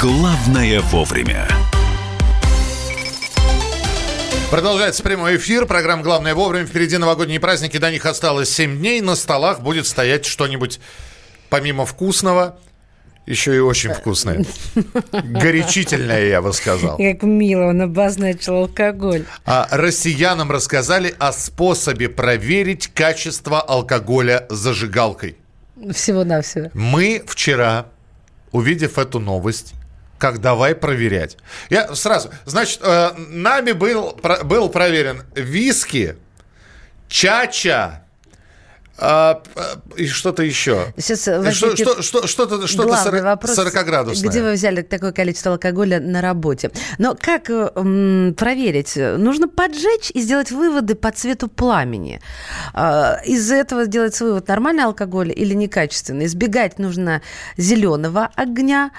«Главное 0.00 0.80
вовремя». 0.80 1.48
Продолжается 4.48 5.02
прямой 5.02 5.38
эфир. 5.38 5.66
Программа 5.66 6.04
«Главное 6.04 6.36
вовремя». 6.36 6.66
Впереди 6.66 6.98
новогодние 6.98 7.40
праздники. 7.40 7.78
До 7.78 7.90
них 7.90 8.06
осталось 8.06 8.48
7 8.48 8.78
дней. 8.78 9.00
На 9.00 9.16
столах 9.16 9.60
будет 9.60 9.88
стоять 9.88 10.24
что-нибудь 10.24 10.78
помимо 11.48 11.84
вкусного. 11.84 12.60
Еще 13.26 13.56
и 13.56 13.58
очень 13.58 13.92
вкусное. 13.92 14.44
Горячительное, 15.10 16.28
я 16.28 16.42
бы 16.42 16.52
сказал. 16.52 16.96
Как 16.96 17.24
мило 17.24 17.64
он 17.64 17.82
обозначил 17.82 18.54
алкоголь. 18.54 19.24
А 19.46 19.66
россиянам 19.72 20.52
рассказали 20.52 21.12
о 21.18 21.32
способе 21.32 22.08
проверить 22.08 22.86
качество 22.94 23.60
алкоголя 23.60 24.46
зажигалкой. 24.48 25.36
Всего-навсего. 25.92 26.70
Мы 26.72 27.24
вчера, 27.26 27.86
увидев 28.52 28.96
эту 28.96 29.18
новость, 29.18 29.74
как 30.18 30.40
давай 30.40 30.74
проверять. 30.74 31.36
Я 31.70 31.94
сразу, 31.94 32.30
значит, 32.44 32.80
э, 32.82 33.10
нами 33.16 33.72
был, 33.72 34.12
про- 34.12 34.44
был 34.44 34.68
проверен 34.68 35.22
виски, 35.34 36.16
чача 37.08 38.02
э, 39.00 39.34
э, 39.54 39.60
и 39.96 40.06
что-то 40.08 40.42
еще. 40.42 40.92
Сейчас 40.96 41.22
Что, 41.22 41.76
что, 41.76 42.02
что, 42.02 42.26
что-то 42.26 42.66
что-то 42.66 42.88
главный 42.88 43.04
40, 43.04 43.22
вопрос, 43.22 43.58
40-градусное. 43.58 44.28
где 44.28 44.42
вы 44.42 44.52
взяли 44.54 44.82
такое 44.82 45.12
количество 45.12 45.52
алкоголя 45.52 46.00
на 46.00 46.20
работе. 46.20 46.70
Но 46.98 47.14
как 47.18 47.48
э, 47.48 47.70
м, 47.76 48.34
проверить? 48.34 48.96
Нужно 48.96 49.46
поджечь 49.48 50.10
и 50.12 50.20
сделать 50.20 50.50
выводы 50.50 50.96
по 50.96 51.12
цвету 51.12 51.46
пламени. 51.48 52.20
А, 52.74 53.20
Из 53.24 53.50
этого 53.52 53.84
сделать 53.84 54.18
вывод, 54.20 54.48
нормальный 54.48 54.82
алкоголь 54.84 55.30
или 55.34 55.54
некачественный. 55.54 56.26
Избегать 56.26 56.78
нужно 56.80 57.22
зеленого 57.56 58.30
огня. 58.34 58.90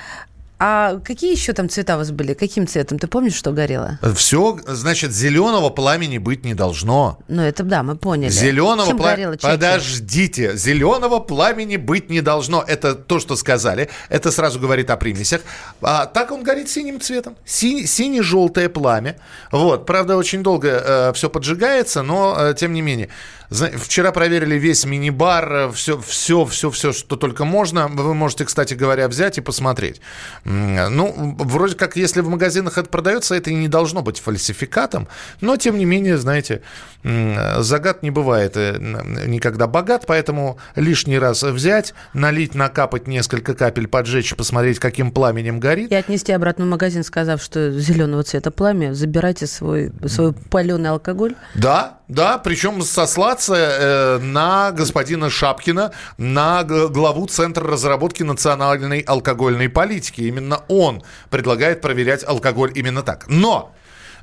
А 0.61 0.99
какие 1.05 1.31
еще 1.31 1.53
там 1.53 1.69
цвета 1.69 1.95
у 1.95 1.99
вас 1.99 2.11
были? 2.11 2.33
Каким 2.33 2.67
цветом? 2.67 2.99
Ты 2.99 3.07
помнишь, 3.07 3.33
что 3.33 3.53
горело? 3.53 3.97
Все, 4.15 4.59
значит, 4.67 5.13
зеленого 5.13 5.69
пламени 5.69 6.17
быть 6.17 6.43
не 6.43 6.53
должно. 6.53 7.17
Ну, 7.29 7.41
это 7.41 7.63
да, 7.63 7.81
мы 7.81 7.95
поняли. 7.95 8.29
Зеленого 8.29 8.95
пламени... 8.97 9.37
Подождите. 9.37 10.57
Зеленого 10.57 11.19
пламени 11.19 11.77
быть 11.77 12.09
не 12.09 12.19
должно. 12.19 12.61
Это 12.67 12.93
то, 12.93 13.19
что 13.19 13.37
сказали. 13.37 13.89
Это 14.09 14.31
сразу 14.31 14.59
говорит 14.59 14.89
о 14.89 14.97
примесях. 14.97 15.41
А 15.81 16.05
так 16.05 16.31
он 16.31 16.43
горит 16.43 16.69
синим 16.69 16.99
цветом. 16.99 17.37
Сине- 17.45 17.87
Сине-желтое 17.87 18.67
пламя. 18.67 19.15
Вот. 19.53 19.85
Правда, 19.85 20.17
очень 20.17 20.43
долго 20.43 21.13
все 21.15 21.29
поджигается, 21.29 22.03
но 22.03 22.35
э, 22.37 22.53
тем 22.53 22.73
не 22.73 22.81
менее. 22.81 23.07
Вчера 23.49 24.11
проверили 24.11 24.55
весь 24.55 24.85
мини-бар, 24.85 25.71
все, 25.71 25.99
все, 25.99 26.45
все, 26.45 26.69
все, 26.69 26.93
что 26.93 27.15
только 27.15 27.45
можно. 27.45 27.87
Вы 27.87 28.13
можете, 28.13 28.45
кстати 28.45 28.75
говоря, 28.75 29.07
взять 29.07 29.37
и 29.37 29.41
посмотреть. 29.41 30.01
Ну, 30.43 31.35
вроде 31.39 31.75
как, 31.75 31.95
если 31.95 32.21
в 32.21 32.29
магазинах 32.29 32.77
это 32.77 32.89
продается, 32.89 33.35
это 33.35 33.49
и 33.49 33.55
не 33.55 33.67
должно 33.67 34.01
быть 34.01 34.19
фальсификатом. 34.19 35.07
Но, 35.41 35.57
тем 35.57 35.77
не 35.77 35.85
менее, 35.85 36.17
знаете, 36.17 36.61
загад 37.03 38.03
не 38.03 38.11
бывает 38.11 38.53
э, 38.55 38.77
никогда 39.25 39.67
богат, 39.67 40.03
поэтому 40.05 40.59
лишний 40.75 41.17
раз 41.17 41.43
взять, 41.43 41.93
налить, 42.13 42.55
накапать 42.55 43.07
несколько 43.07 43.55
капель, 43.55 43.87
поджечь, 43.87 44.35
посмотреть, 44.35 44.79
каким 44.79 45.11
пламенем 45.11 45.59
горит. 45.59 45.91
И 45.91 45.95
отнести 45.95 46.33
обратно 46.33 46.65
в 46.65 46.67
магазин, 46.67 47.03
сказав, 47.03 47.41
что 47.41 47.71
зеленого 47.71 48.23
цвета 48.23 48.51
пламя, 48.51 48.93
забирайте 48.93 49.47
свой, 49.47 49.91
свой 50.07 50.33
паленый 50.33 50.89
алкоголь. 50.89 51.35
Да, 51.55 51.98
да, 52.09 52.39
причем 52.39 52.81
сослаться 52.81 53.53
э, 53.53 54.17
на 54.17 54.71
господина 54.71 55.29
Шапкина, 55.29 55.93
на 56.17 56.63
главу 56.63 57.27
Центра 57.27 57.65
разработки 57.65 58.23
национальной 58.23 59.01
алкогольной 59.01 59.69
политики. 59.69 60.21
Именно 60.21 60.63
он 60.67 61.03
предлагает 61.29 61.81
проверять 61.81 62.27
алкоголь 62.27 62.71
именно 62.73 63.03
так. 63.03 63.27
Но 63.27 63.75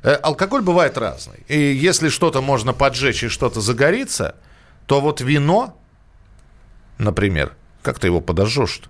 э, 0.03 0.11
алкоголь 0.15 0.61
бывает 0.61 0.97
разный. 0.97 1.45
И 1.47 1.57
если 1.57 2.09
что-то 2.09 2.41
можно 2.41 2.73
поджечь 2.73 3.23
и 3.23 3.29
что-то 3.29 3.61
загорится, 3.61 4.35
то 4.85 4.99
вот 4.99 5.21
вино, 5.21 5.79
например, 6.97 7.55
как 7.83 7.99
ты 7.99 8.07
его 8.07 8.19
подожжешь 8.19 8.81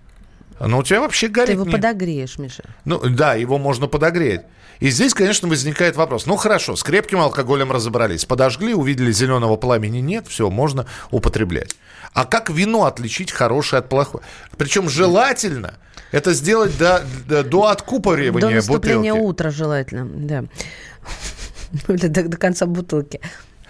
Ну, 0.59 0.79
у 0.79 0.83
тебя 0.83 1.01
вообще 1.01 1.27
горит 1.27 1.47
Ты 1.47 1.53
его 1.53 1.65
не- 1.65 1.71
подогреешь, 1.71 2.37
Миша. 2.37 2.63
Ну, 2.85 2.99
да, 3.09 3.35
его 3.35 3.57
можно 3.57 3.87
подогреть. 3.87 4.41
И 4.79 4.89
здесь, 4.89 5.13
конечно, 5.13 5.47
возникает 5.47 5.95
вопрос. 5.95 6.25
Ну, 6.25 6.35
хорошо, 6.35 6.75
с 6.75 6.83
крепким 6.83 7.19
алкоголем 7.19 7.71
разобрались. 7.71 8.25
Подожгли, 8.25 8.73
увидели 8.73 9.11
зеленого 9.11 9.55
пламени. 9.57 9.99
Нет, 9.99 10.27
все, 10.27 10.49
можно 10.49 10.85
употреблять. 11.11 11.75
А 12.13 12.25
как 12.25 12.49
вино 12.49 12.85
отличить 12.85 13.31
хорошее 13.31 13.79
от 13.79 13.89
плохого? 13.89 14.23
Причем 14.57 14.89
желательно 14.89 15.75
это 16.11 16.33
сделать 16.33 16.77
до, 16.77 17.03
до, 17.27 17.43
до 17.43 17.67
откупоривания 17.67 18.49
До 18.49 18.55
наступления 18.55 19.13
бутылки. 19.13 19.29
утра 19.29 19.49
желательно, 19.51 20.05
да. 20.05 20.43
Или 21.87 22.07
до, 22.07 22.23
до 22.23 22.37
конца 22.37 22.65
бутылки. 22.65 23.19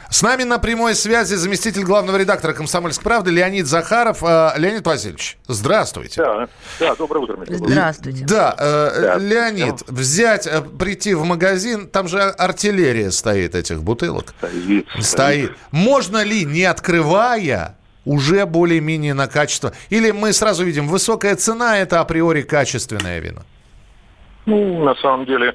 С 0.09 0.21
нами 0.21 0.43
на 0.43 0.57
прямой 0.57 0.95
связи 0.95 1.35
заместитель 1.35 1.83
главного 1.83 2.17
редактора 2.17 2.53
«Комсомольской 2.53 3.03
правды» 3.03 3.31
Леонид 3.31 3.67
Захаров. 3.67 4.23
Э, 4.23 4.53
Леонид 4.55 4.85
Васильевич, 4.85 5.37
здравствуйте. 5.47 6.21
Да, 6.21 6.47
да, 6.79 6.95
доброе 6.95 7.19
утро. 7.19 7.37
Здравствуйте. 7.45 8.25
Да, 8.25 8.55
э, 8.57 9.01
Да. 9.01 9.17
Леонид, 9.17 9.83
взять, 9.87 10.47
э, 10.47 10.61
прийти 10.61 11.13
в 11.13 11.25
магазин, 11.25 11.87
там 11.87 12.07
же 12.07 12.21
артиллерия 12.21 13.11
стоит 13.11 13.53
этих 13.53 13.83
бутылок. 13.83 14.33
Стоит, 14.39 14.87
Стоит. 14.99 15.51
Можно 15.71 16.23
ли, 16.23 16.45
не 16.45 16.63
открывая, 16.63 17.75
уже 18.05 18.45
более-менее 18.45 19.13
на 19.13 19.27
качество? 19.27 19.73
Или 19.89 20.11
мы 20.11 20.31
сразу 20.31 20.63
видим, 20.63 20.87
высокая 20.87 21.35
цена– 21.35 21.77
это 21.79 21.99
априори 21.99 22.43
качественное 22.43 23.19
вино? 23.19 23.41
Ну, 24.45 24.83
на 24.85 24.95
самом 24.95 25.25
деле, 25.25 25.49
э, 25.49 25.53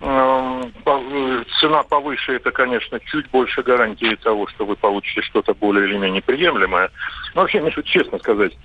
цена 0.00 1.82
повыше, 1.88 2.34
это, 2.34 2.50
конечно, 2.52 3.00
чуть 3.00 3.28
больше 3.30 3.62
гарантии 3.62 4.14
того, 4.16 4.46
что 4.46 4.64
вы 4.64 4.76
получите 4.76 5.22
что-то 5.22 5.54
более 5.54 5.88
или 5.88 5.98
менее 5.98 6.22
приемлемое. 6.22 6.90
Но 7.34 7.42
вообще, 7.42 7.60
Миша, 7.60 7.82
честно 7.82 8.18
сказать, 8.18 8.56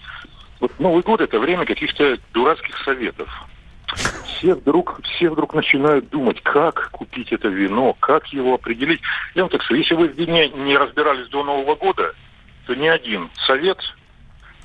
вот 0.59 0.79
Новый 0.79 1.01
год– 1.01 1.21
это 1.21 1.39
время 1.39 1.65
каких-то 1.65 2.17
дурацких 2.33 2.77
советов. 2.83 3.29
Все 4.25 4.55
вдруг, 4.55 5.01
все 5.03 5.29
вдруг 5.29 5.53
начинают 5.53 6.09
думать, 6.09 6.41
как 6.41 6.89
купить 6.91 7.31
это 7.31 7.47
вино, 7.47 7.93
как 7.99 8.27
его 8.27 8.53
определить. 8.55 9.01
Я 9.35 9.43
вам 9.43 9.49
так 9.49 9.63
скажу, 9.63 9.79
если 9.79 9.95
вы 9.95 10.07
в 10.07 10.17
вине 10.17 10.49
не 10.49 10.77
разбирались 10.77 11.27
до 11.29 11.43
Нового 11.43 11.75
года, 11.75 12.13
то 12.65 12.75
ни 12.75 12.87
один 12.87 13.29
совет, 13.45 13.79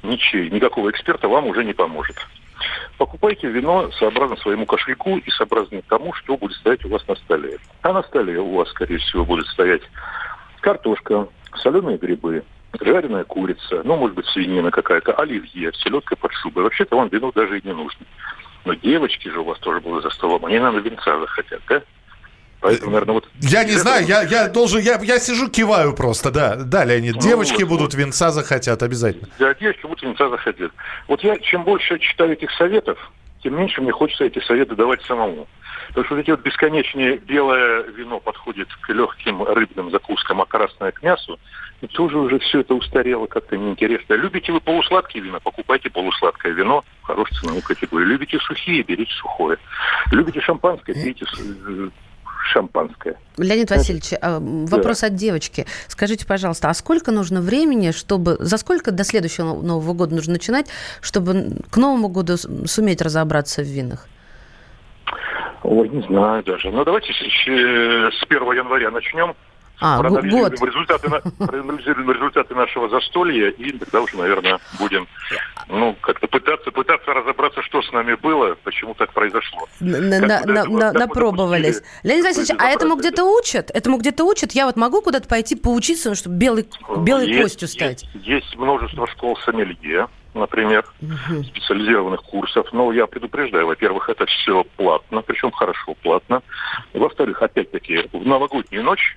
ничей, 0.03 0.51
никакого 0.51 0.91
эксперта 0.91 1.29
вам 1.29 1.47
уже 1.47 1.65
не 1.65 1.73
поможет. 1.73 2.17
Покупайте 2.99 3.47
вино 3.47 3.93
сообразно 3.93 4.37
своему 4.37 4.67
кошельку 4.67 5.19
и 5.19 5.31
сообразно 5.31 5.81
тому, 5.83 6.13
что 6.15 6.37
будет 6.37 6.57
стоять 6.57 6.85
у 6.85 6.89
вас 6.89 7.07
на 7.07 7.15
столе. 7.15 7.59
А 7.83 7.93
на 7.93 8.03
столе 8.03 8.41
у 8.41 8.57
вас, 8.57 8.69
скорее 8.71 8.99
всего, 8.99 9.25
будет 9.25 9.47
стоять 9.47 9.83
картошка, 10.61 11.29
соленые 11.63 11.97
грибы, 11.97 12.43
жареная 12.81 13.23
курица, 13.23 13.83
ну, 13.85 13.97
может 13.97 14.17
быть, 14.17 14.27
свинина 14.27 14.73
какая-то, 14.73 15.13
оливье, 15.13 15.73
селедка 15.75 16.17
под 16.17 16.33
шубой. 16.33 16.65
Вообще-то 16.65 16.97
вам 16.97 17.09
вино 17.09 17.31
даже 17.33 17.61
и 17.61 17.67
не 17.67 17.73
нужно. 17.73 18.05
Но 18.65 18.75
девочки 18.75 19.29
же 19.29 19.41
у 19.41 19.45
вас 19.45 19.61
тоже 19.61 19.81
будут 19.81 20.03
за 20.03 20.11
столом, 20.11 20.45
они, 20.45 20.59
наверное, 20.59 20.91
венца 20.91 21.21
захотят, 21.21 21.63
да? 21.69 21.83
Поэтому, 22.61 22.91
наверное, 22.91 23.15
вот... 23.15 23.29
Я 23.41 23.65
не 23.65 23.73
знаю, 23.73 24.05
я, 24.07 24.23
я 24.23 24.49
должен, 24.49 24.81
я, 24.81 24.99
я 25.01 25.19
сижу, 25.21 25.49
киваю 25.49 25.95
просто, 25.95 26.31
да. 26.31 26.57
Да, 26.57 26.85
Леонид, 26.85 27.15
Ну, 27.15 27.21
девочки 27.21 27.63
вот, 27.63 27.69
будут 27.69 27.95
вот. 27.95 28.01
венца 28.01 28.31
захотят 28.31 28.83
обязательно. 28.83 29.29
Да, 29.39 29.55
девочки 29.55 29.83
будут 29.83 30.03
венца 30.03 30.29
захотят. 30.29 30.73
Вот 31.07 31.23
я, 31.23 31.39
чем 31.39 31.63
больше 31.63 31.99
читаю 31.99 32.33
этих 32.33 32.51
советов, 32.53 32.99
тем 33.43 33.57
меньше 33.57 33.81
мне 33.81 33.93
хочется 33.93 34.25
эти 34.25 34.41
советы 34.41 34.75
давать 34.75 35.03
самому. 35.03 35.47
Потому 35.89 36.05
что 36.05 36.15
вот 36.17 36.21
эти 36.21 36.31
вот 36.31 36.41
бесконечные 36.41 37.17
белое 37.19 37.83
вино 37.83 38.21
подходит 38.21 38.69
к 38.83 38.89
легким 38.91 39.43
рыбным 39.43 39.91
закускам, 39.91 40.41
а 40.43 40.47
красное 40.47 40.93
к 40.93 41.03
мясу, 41.03 41.39
и 41.81 41.87
тоже 41.87 42.19
уже 42.19 42.39
все 42.41 42.61
это 42.61 42.75
устарело, 42.75 43.27
как-то 43.27 43.57
неинтересно. 43.57 44.15
Любите 44.15 44.53
вы 44.53 44.61
полусладкие 44.61 45.23
вина, 45.25 45.41
покупайте 45.41 45.89
полусладкое 45.91 46.53
вино 46.53 46.85
в 47.03 47.07
хорошей 47.07 47.37
ценовой 47.37 47.63
категории. 47.63 48.05
Любите 48.05 48.39
сухие, 48.41 48.83
берите 48.83 49.13
сухое. 49.13 49.59
Любите 50.11 50.41
шампанское, 50.41 50.93
пейте 50.93 51.25
э, 51.25 51.89
шампанское. 52.49 53.17
Леонид 53.37 53.71
Васильевич, 53.71 54.13
а, 54.21 54.39
вопрос 54.41 55.05
от 55.05 55.15
девочки. 55.15 55.67
Скажите, 55.87 56.27
пожалуйста, 56.27 56.71
а 56.71 56.75
сколько 56.75 57.13
нужно 57.13 57.41
времени, 57.41 57.93
чтобы... 57.93 58.37
За 58.41 58.57
сколько 58.59 58.91
до 58.91 59.05
следующего 59.05 59.61
Нового 59.63 59.93
года 59.95 60.15
нужно 60.15 60.35
начинать, 60.35 60.67
чтобы 61.01 61.57
к 61.71 61.77
Новому 61.77 62.09
году 62.09 62.37
суметь 62.37 63.01
разобраться 63.01 63.63
в 63.63 63.67
винах? 63.67 64.09
Ой, 65.63 65.89
не 65.89 66.03
знаю 66.03 66.43
даже. 66.45 66.71
Ну, 66.71 66.85
давайте 66.85 67.13
с, 67.13 67.49
э, 67.49 68.11
с 68.11 68.25
1 68.29 68.53
января 68.53 68.91
начнем. 68.91 69.35
А, 69.81 69.99
проанализируем 70.01 70.53
результаты, 70.65 71.09
на- 71.09 71.21
проанализируем 71.47 72.11
результаты 72.11 72.55
нашего 72.55 72.89
застолья 72.89 73.51
и 73.51 73.73
тогда 73.73 74.01
уже, 74.01 74.17
наверное, 74.17 74.59
будем 74.79 75.07
ну, 75.69 75.95
как-то 76.01 76.27
пытаться, 76.27 76.71
пытаться 76.71 77.13
разобраться, 77.13 77.63
что 77.63 77.83
с 77.83 77.93
нами 77.93 78.15
было, 78.15 78.57
почему 78.65 78.95
так 78.95 79.13
произошло. 79.13 79.69
На- 79.81 80.21
на- 80.21 80.45
на- 80.45 80.65
на- 80.65 80.93
напробовались. 80.93 81.83
Леонид 82.03 82.25
Васильевич, 82.25 82.57
а 82.59 82.69
этому 82.71 82.97
где-то 82.97 83.25
учат? 83.25 83.71
Этому 83.71 83.99
где-то 83.99 84.25
учат? 84.25 84.53
Я 84.53 84.67
вот 84.67 84.77
могу 84.77 85.01
куда-то 85.01 85.29
пойти 85.29 85.55
поучиться, 85.55 86.09
ну, 86.11 86.15
чтобы 86.17 86.37
белой, 86.37 86.67
белой 87.05 87.29
Есть- 87.29 87.43
костью 87.43 87.69
стать? 87.69 88.03
Есть, 88.15 88.27
есть 88.27 88.57
множество 88.57 89.07
школ 89.07 89.37
сомелье, 89.45 90.09
например, 90.35 90.85
специализированных 91.45 92.23
курсов. 92.23 92.67
Но 92.73 92.93
я 92.93 93.07
предупреждаю, 93.07 93.67
во-первых, 93.67 94.09
это 94.09 94.27
все 94.27 94.65
платно, 94.77 95.23
причем 95.23 95.51
хорошо 95.53 95.95
платно. 96.03 96.43
Во-вторых, 96.95 97.43
опять-таки, 97.43 98.09
в 98.13 98.27
новогоднюю 98.27 98.83
ночь 98.85 99.17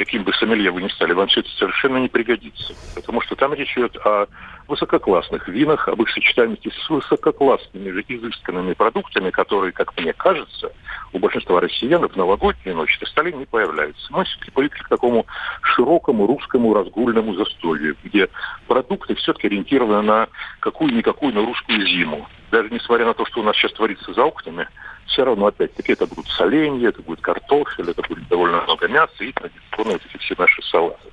каким 0.00 0.24
бы 0.24 0.32
сомелье 0.32 0.70
вы 0.70 0.80
ни 0.80 0.88
стали, 0.88 1.12
вам 1.12 1.28
все 1.28 1.40
это 1.40 1.50
совершенно 1.50 1.98
не 1.98 2.08
пригодится. 2.08 2.72
Потому 2.94 3.20
что 3.20 3.36
там 3.36 3.52
речь 3.52 3.76
идет 3.76 3.98
о 3.98 4.28
высококлассных 4.66 5.46
винах, 5.46 5.88
об 5.88 6.00
их 6.00 6.08
сочетаемости 6.08 6.70
с 6.70 6.88
высококлассными 6.88 7.90
же 7.90 8.02
изысканными 8.08 8.72
продуктами, 8.72 9.28
которые, 9.28 9.72
как 9.72 9.94
мне 9.98 10.14
кажется, 10.14 10.72
у 11.12 11.18
большинства 11.18 11.60
россиян 11.60 12.08
в 12.08 12.16
новогоднюю 12.16 12.76
ночь 12.76 12.98
на 12.98 13.06
столе 13.08 13.32
не 13.32 13.44
появляются. 13.44 14.06
Мы 14.10 14.24
все-таки 14.24 14.50
привыкли 14.52 14.82
к 14.84 14.88
такому 14.88 15.26
широкому 15.60 16.26
русскому 16.26 16.72
разгульному 16.72 17.34
застолью, 17.34 17.94
где 18.02 18.30
продукты 18.68 19.14
все-таки 19.16 19.48
ориентированы 19.48 20.00
на 20.00 20.28
какую-никакую, 20.60 21.34
на 21.34 21.44
русскую 21.44 21.86
зиму. 21.86 22.26
Даже 22.50 22.70
несмотря 22.70 23.04
на 23.04 23.12
то, 23.12 23.26
что 23.26 23.40
у 23.40 23.42
нас 23.42 23.54
сейчас 23.54 23.74
творится 23.74 24.14
за 24.14 24.24
окнами, 24.24 24.66
все 25.10 25.24
равно, 25.24 25.46
опять-таки, 25.46 25.92
это 25.92 26.06
будут 26.06 26.28
соленья, 26.28 26.88
это 26.88 27.02
будет 27.02 27.20
картофель, 27.20 27.90
это 27.90 28.02
будет 28.02 28.26
довольно 28.28 28.62
много 28.62 28.88
мяса 28.88 29.24
и 29.24 29.32
традиционно 29.32 29.92
вот 29.92 30.02
эти 30.08 30.16
все 30.18 30.34
наши 30.38 30.62
салаты. 30.62 31.08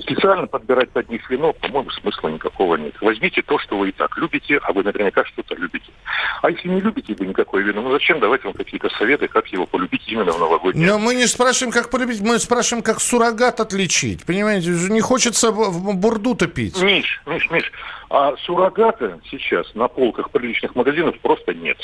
Специально 0.00 0.46
подбирать 0.46 0.90
под 0.90 1.08
них 1.08 1.28
вино, 1.28 1.52
по-моему, 1.52 1.90
смысла 1.90 2.28
никакого 2.28 2.76
нет. 2.76 2.94
Возьмите 3.00 3.42
то, 3.42 3.58
что 3.58 3.76
вы 3.76 3.88
и 3.88 3.92
так 3.92 4.16
любите, 4.16 4.58
а 4.62 4.72
вы 4.72 4.84
наверняка 4.84 5.24
что-то 5.24 5.56
любите. 5.56 5.90
А 6.40 6.50
если 6.50 6.68
не 6.68 6.80
любите 6.80 7.16
вы 7.18 7.26
никакое 7.26 7.64
вино, 7.64 7.82
ну 7.82 7.90
зачем 7.90 8.20
давать 8.20 8.44
вам 8.44 8.52
какие-то 8.52 8.88
советы, 8.90 9.26
как 9.26 9.48
его 9.48 9.66
полюбить 9.66 10.06
именно 10.06 10.30
в 10.32 10.38
новогоднее 10.38 10.86
Но 10.86 10.98
мы 10.98 11.16
не 11.16 11.26
спрашиваем, 11.26 11.72
как 11.72 11.90
полюбить, 11.90 12.20
мы 12.20 12.38
спрашиваем, 12.38 12.84
как 12.84 13.00
суррогат 13.00 13.58
отличить. 13.58 14.24
Понимаете, 14.24 14.70
не 14.70 15.00
хочется 15.00 15.50
бурду-то 15.50 16.46
пить. 16.46 16.80
Миш, 16.80 17.20
Миш, 17.26 17.50
Миш, 17.50 17.72
а 18.08 18.36
суррогата 18.44 19.18
сейчас 19.28 19.74
на 19.74 19.88
полках 19.88 20.30
приличных 20.30 20.76
магазинов 20.76 21.18
просто 21.18 21.52
нет. 21.54 21.78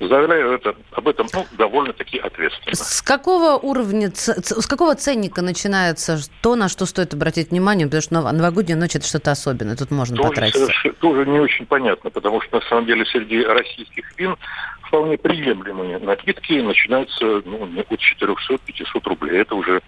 Заявляю 0.00 0.52
это, 0.52 0.76
об 0.92 1.08
этом 1.08 1.26
ну, 1.32 1.46
довольно-таки 1.56 2.18
ответственно. 2.18 2.74
С 2.74 3.02
какого 3.02 3.58
уровня, 3.58 4.12
с 4.14 4.66
какого 4.66 4.94
ценника 4.94 5.42
начинается 5.42 6.18
то, 6.40 6.54
на 6.54 6.68
что 6.68 6.86
стоит 6.86 7.14
обратить 7.14 7.50
внимание? 7.50 7.86
Потому 7.86 8.02
что 8.02 8.14
нов- 8.14 8.32
новогодняя 8.32 8.78
ночь– 8.78 8.94
это 8.94 9.06
что-то 9.06 9.32
особенное, 9.32 9.76
тут 9.76 9.90
можно 9.90 10.16
Тоже, 10.16 10.28
потратиться. 10.28 10.72
тоже 11.00 11.26
не 11.26 11.40
очень 11.40 11.66
понятно, 11.66 12.10
потому 12.10 12.40
что 12.40 12.60
на 12.60 12.66
самом 12.66 12.86
деле 12.86 13.04
среди 13.06 13.42
российских 13.42 14.16
вин 14.16 14.36
вполне 14.82 15.18
приемлемые 15.18 15.98
напитки 15.98 16.60
начинаются 16.60 17.42
ну, 17.44 17.64
от 17.64 18.00
400-500 18.00 18.58
рублей. 19.04 19.40
Это 19.40 19.56
уже 19.56 19.82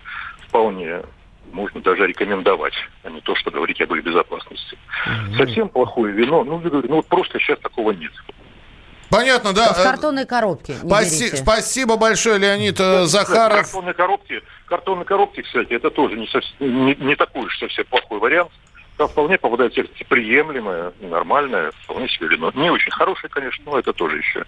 вполне 0.49 1.03
можно 1.53 1.81
даже 1.81 2.07
рекомендовать, 2.07 2.75
а 3.03 3.11
не 3.11 3.21
то, 3.21 3.35
что 3.35 3.51
говорить 3.51 3.81
об 3.81 3.93
их 3.95 4.05
безопасности. 4.05 4.79
Совсем 5.37 5.69
плохое 5.69 6.13
вино, 6.13 6.45
ну, 6.45 6.61
я 6.63 6.71
говорю, 6.71 6.89
ну 6.89 6.97
вот 6.97 7.07
просто 7.07 7.39
сейчас 7.39 7.59
такого 7.59 7.91
нет. 7.93 8.13
Понятно, 9.11 9.53
да. 9.53 9.73
В 9.73 9.83
картонной 9.83 10.25
коробке 10.25 10.75
спаси-. 10.75 11.37
Спасибо 11.37 11.97
большое, 11.97 12.39
Леонид 12.39 12.79
э, 12.79 13.05
Захаров. 13.07 13.63
Картонные 13.63 13.95
коробки, 13.95 14.43
картонные 14.67 15.05
коробки, 15.05 15.43
кстати, 15.43 15.73
это 15.73 15.91
тоже 15.91 16.17
не, 16.17 16.27
совсем, 16.29 16.55
не, 16.61 16.95
не 16.95 17.17
такой 17.17 17.47
уж 17.47 17.59
совсем 17.59 17.85
плохой 17.87 18.21
вариант. 18.21 18.51
Там 18.97 19.09
вполне 19.09 19.39
попадается 19.39 19.83
приемлемое, 20.09 20.93
нормальное, 21.01 21.73
вполне 21.85 22.09
себе 22.09 22.29
вино. 22.29 22.53
Не 22.55 22.71
очень 22.71 22.93
хорошее, 22.93 23.31
конечно, 23.31 23.65
но 23.65 23.79
это 23.79 23.93
тоже 23.93 24.19
еще 24.19 24.45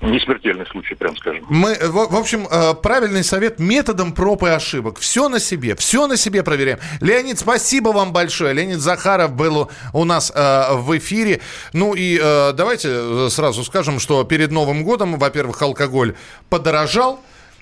не 0.00 0.20
смертельный 0.20 0.66
случай, 0.66 0.94
прям 0.94 1.16
скажем. 1.16 1.44
Мы, 1.48 1.74
в, 1.74 2.12
в 2.12 2.16
общем, 2.16 2.46
э, 2.50 2.74
правильный 2.74 3.24
совет 3.24 3.58
методом 3.58 4.12
проб 4.12 4.42
и 4.44 4.48
ошибок. 4.48 4.98
Все 4.98 5.28
на 5.28 5.40
себе, 5.40 5.74
все 5.74 6.06
на 6.06 6.16
себе 6.16 6.42
проверяем. 6.42 6.78
Леонид, 7.00 7.38
спасибо 7.38 7.88
вам 7.88 8.12
большое. 8.12 8.52
Леонид 8.52 8.78
Захаров 8.78 9.32
был 9.32 9.70
у 9.92 10.04
нас 10.04 10.30
э, 10.34 10.74
в 10.74 10.96
эфире. 10.98 11.40
Ну 11.72 11.94
и 11.94 12.20
э, 12.22 12.52
давайте 12.52 12.88
э, 12.92 13.28
сразу 13.30 13.64
скажем, 13.64 13.98
что 13.98 14.22
перед 14.24 14.50
Новым 14.50 14.84
годом, 14.84 15.18
во-первых, 15.18 15.62
алкоголь 15.62 16.14
подорожал. 16.50 17.20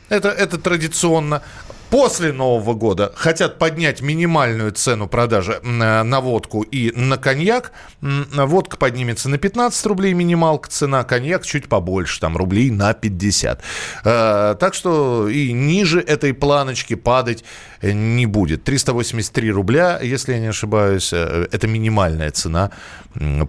Это, 0.08 0.28
это 0.28 0.58
традиционно. 0.58 1.42
После 1.90 2.32
Нового 2.32 2.74
года 2.74 3.12
хотят 3.14 3.58
поднять 3.58 4.02
минимальную 4.02 4.72
цену 4.72 5.06
продажи 5.06 5.60
э, 5.62 6.02
на 6.02 6.20
водку 6.20 6.62
и 6.62 6.90
на 6.96 7.18
коньяк. 7.18 7.70
М, 8.02 8.26
Водка 8.32 8.76
поднимется 8.76 9.28
на 9.28 9.38
15 9.38 9.86
рублей 9.86 10.12
минималка 10.12 10.68
цена, 10.68 11.04
коньяк 11.04 11.46
чуть 11.46 11.68
побольше, 11.68 12.18
там 12.20 12.36
рублей 12.36 12.70
на 12.70 12.94
50. 12.94 13.62
Э, 14.04 14.56
так 14.58 14.74
что 14.74 15.28
и 15.28 15.52
ниже 15.52 16.00
этой 16.00 16.34
планочки 16.34 16.94
падать 16.94 17.44
э, 17.80 17.92
не 17.92 18.26
будет. 18.26 18.64
383 18.64 19.52
рубля, 19.52 20.00
если 20.02 20.32
я 20.32 20.40
не 20.40 20.48
ошибаюсь, 20.48 21.12
э, 21.12 21.46
это 21.52 21.68
минимальная 21.68 22.32
цена 22.32 22.70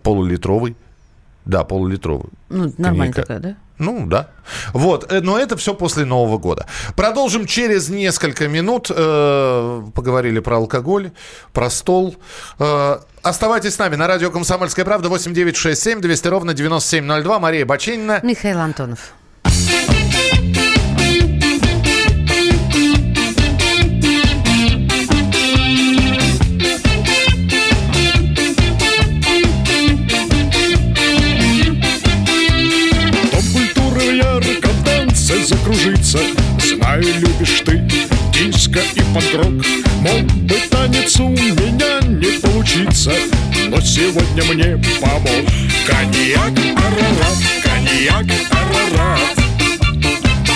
полулитровый. 0.04 0.76
Да, 1.46 1.64
полулитровый. 1.64 2.30
Ну, 2.50 2.72
нормально 2.78 3.14
коньяка. 3.14 3.22
такая, 3.22 3.40
да? 3.40 3.56
Ну, 3.78 4.06
да. 4.06 4.30
Вот, 4.74 5.12
э, 5.12 5.22
но 5.22 5.38
это 5.38 5.58
все 5.58 5.74
после 5.74 6.06
Нового 6.06 6.38
года. 6.38 6.66
Продолжим 6.96 7.46
через 7.46 7.90
несколько 7.90 8.48
минут. 8.48 8.90
Э, 8.90 9.82
поговорили 9.94 10.40
про 10.40 10.58
алкоголь, 10.58 11.12
про 11.52 11.70
стол. 11.70 12.16
Э, 12.60 13.00
оставайтесь 13.22 13.76
с 13.76 13.80
нами 13.80 13.96
на 13.96 14.08
радио 14.08 14.32
«Комсомольская 14.32 14.86
правда» 14.86 15.10
8967 15.10 16.00
200 16.00 16.28
ровно 16.28 16.54
9702. 16.54 17.40
Мария 17.40 17.66
Баченина. 17.66 18.20
Михаил 18.24 18.60
Антонов. 18.60 19.14
Знаю, 36.96 37.14
любишь 37.20 37.62
ты 37.66 37.78
диско 38.32 38.80
и 38.80 39.02
панк-рок 39.14 39.66
Мог 40.00 40.22
бы 40.44 40.56
танец 40.70 41.20
у 41.20 41.28
меня 41.28 42.00
не 42.08 42.40
получиться 42.40 43.12
Но 43.68 43.82
сегодня 43.82 44.44
мне 44.46 44.78
помог. 45.02 45.46
Коньяк, 45.86 46.54
арарат, 46.78 47.38
коньяк, 47.64 48.26
арарат. 48.50 49.36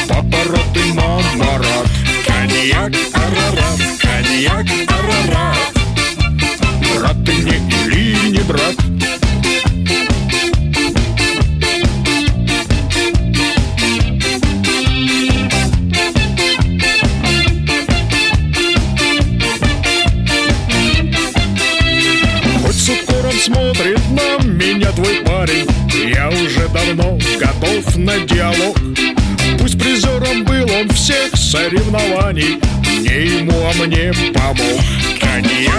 Папороты, 0.07 0.85
мамарат. 0.93 1.87
Коньяк, 2.25 2.93
арарат, 3.13 3.79
коньяк, 3.99 4.65
арарат. 4.87 5.73
Брат 6.95 7.17
ты 7.25 7.33
мне 7.33 7.61
или 7.85 8.29
не 8.29 8.43
брат 8.43 8.75
смотрит 23.39 24.01
на 24.09 24.43
меня 24.45 24.91
твой 24.91 25.21
парень. 25.25 25.67
Я 26.13 26.29
уже 26.29 26.67
давно 26.69 27.17
готов 27.39 27.95
на 27.95 28.19
диалог. 28.19 28.77
Пусть 29.57 29.79
призером 29.79 30.43
был 30.43 30.69
он 30.73 30.89
всех 30.89 31.35
соревнований. 31.35 32.59
Не 32.99 33.39
ему, 33.39 33.53
а 33.65 33.73
мне 33.81 34.11
помог. 34.33 34.81
Коньяк, 35.21 35.78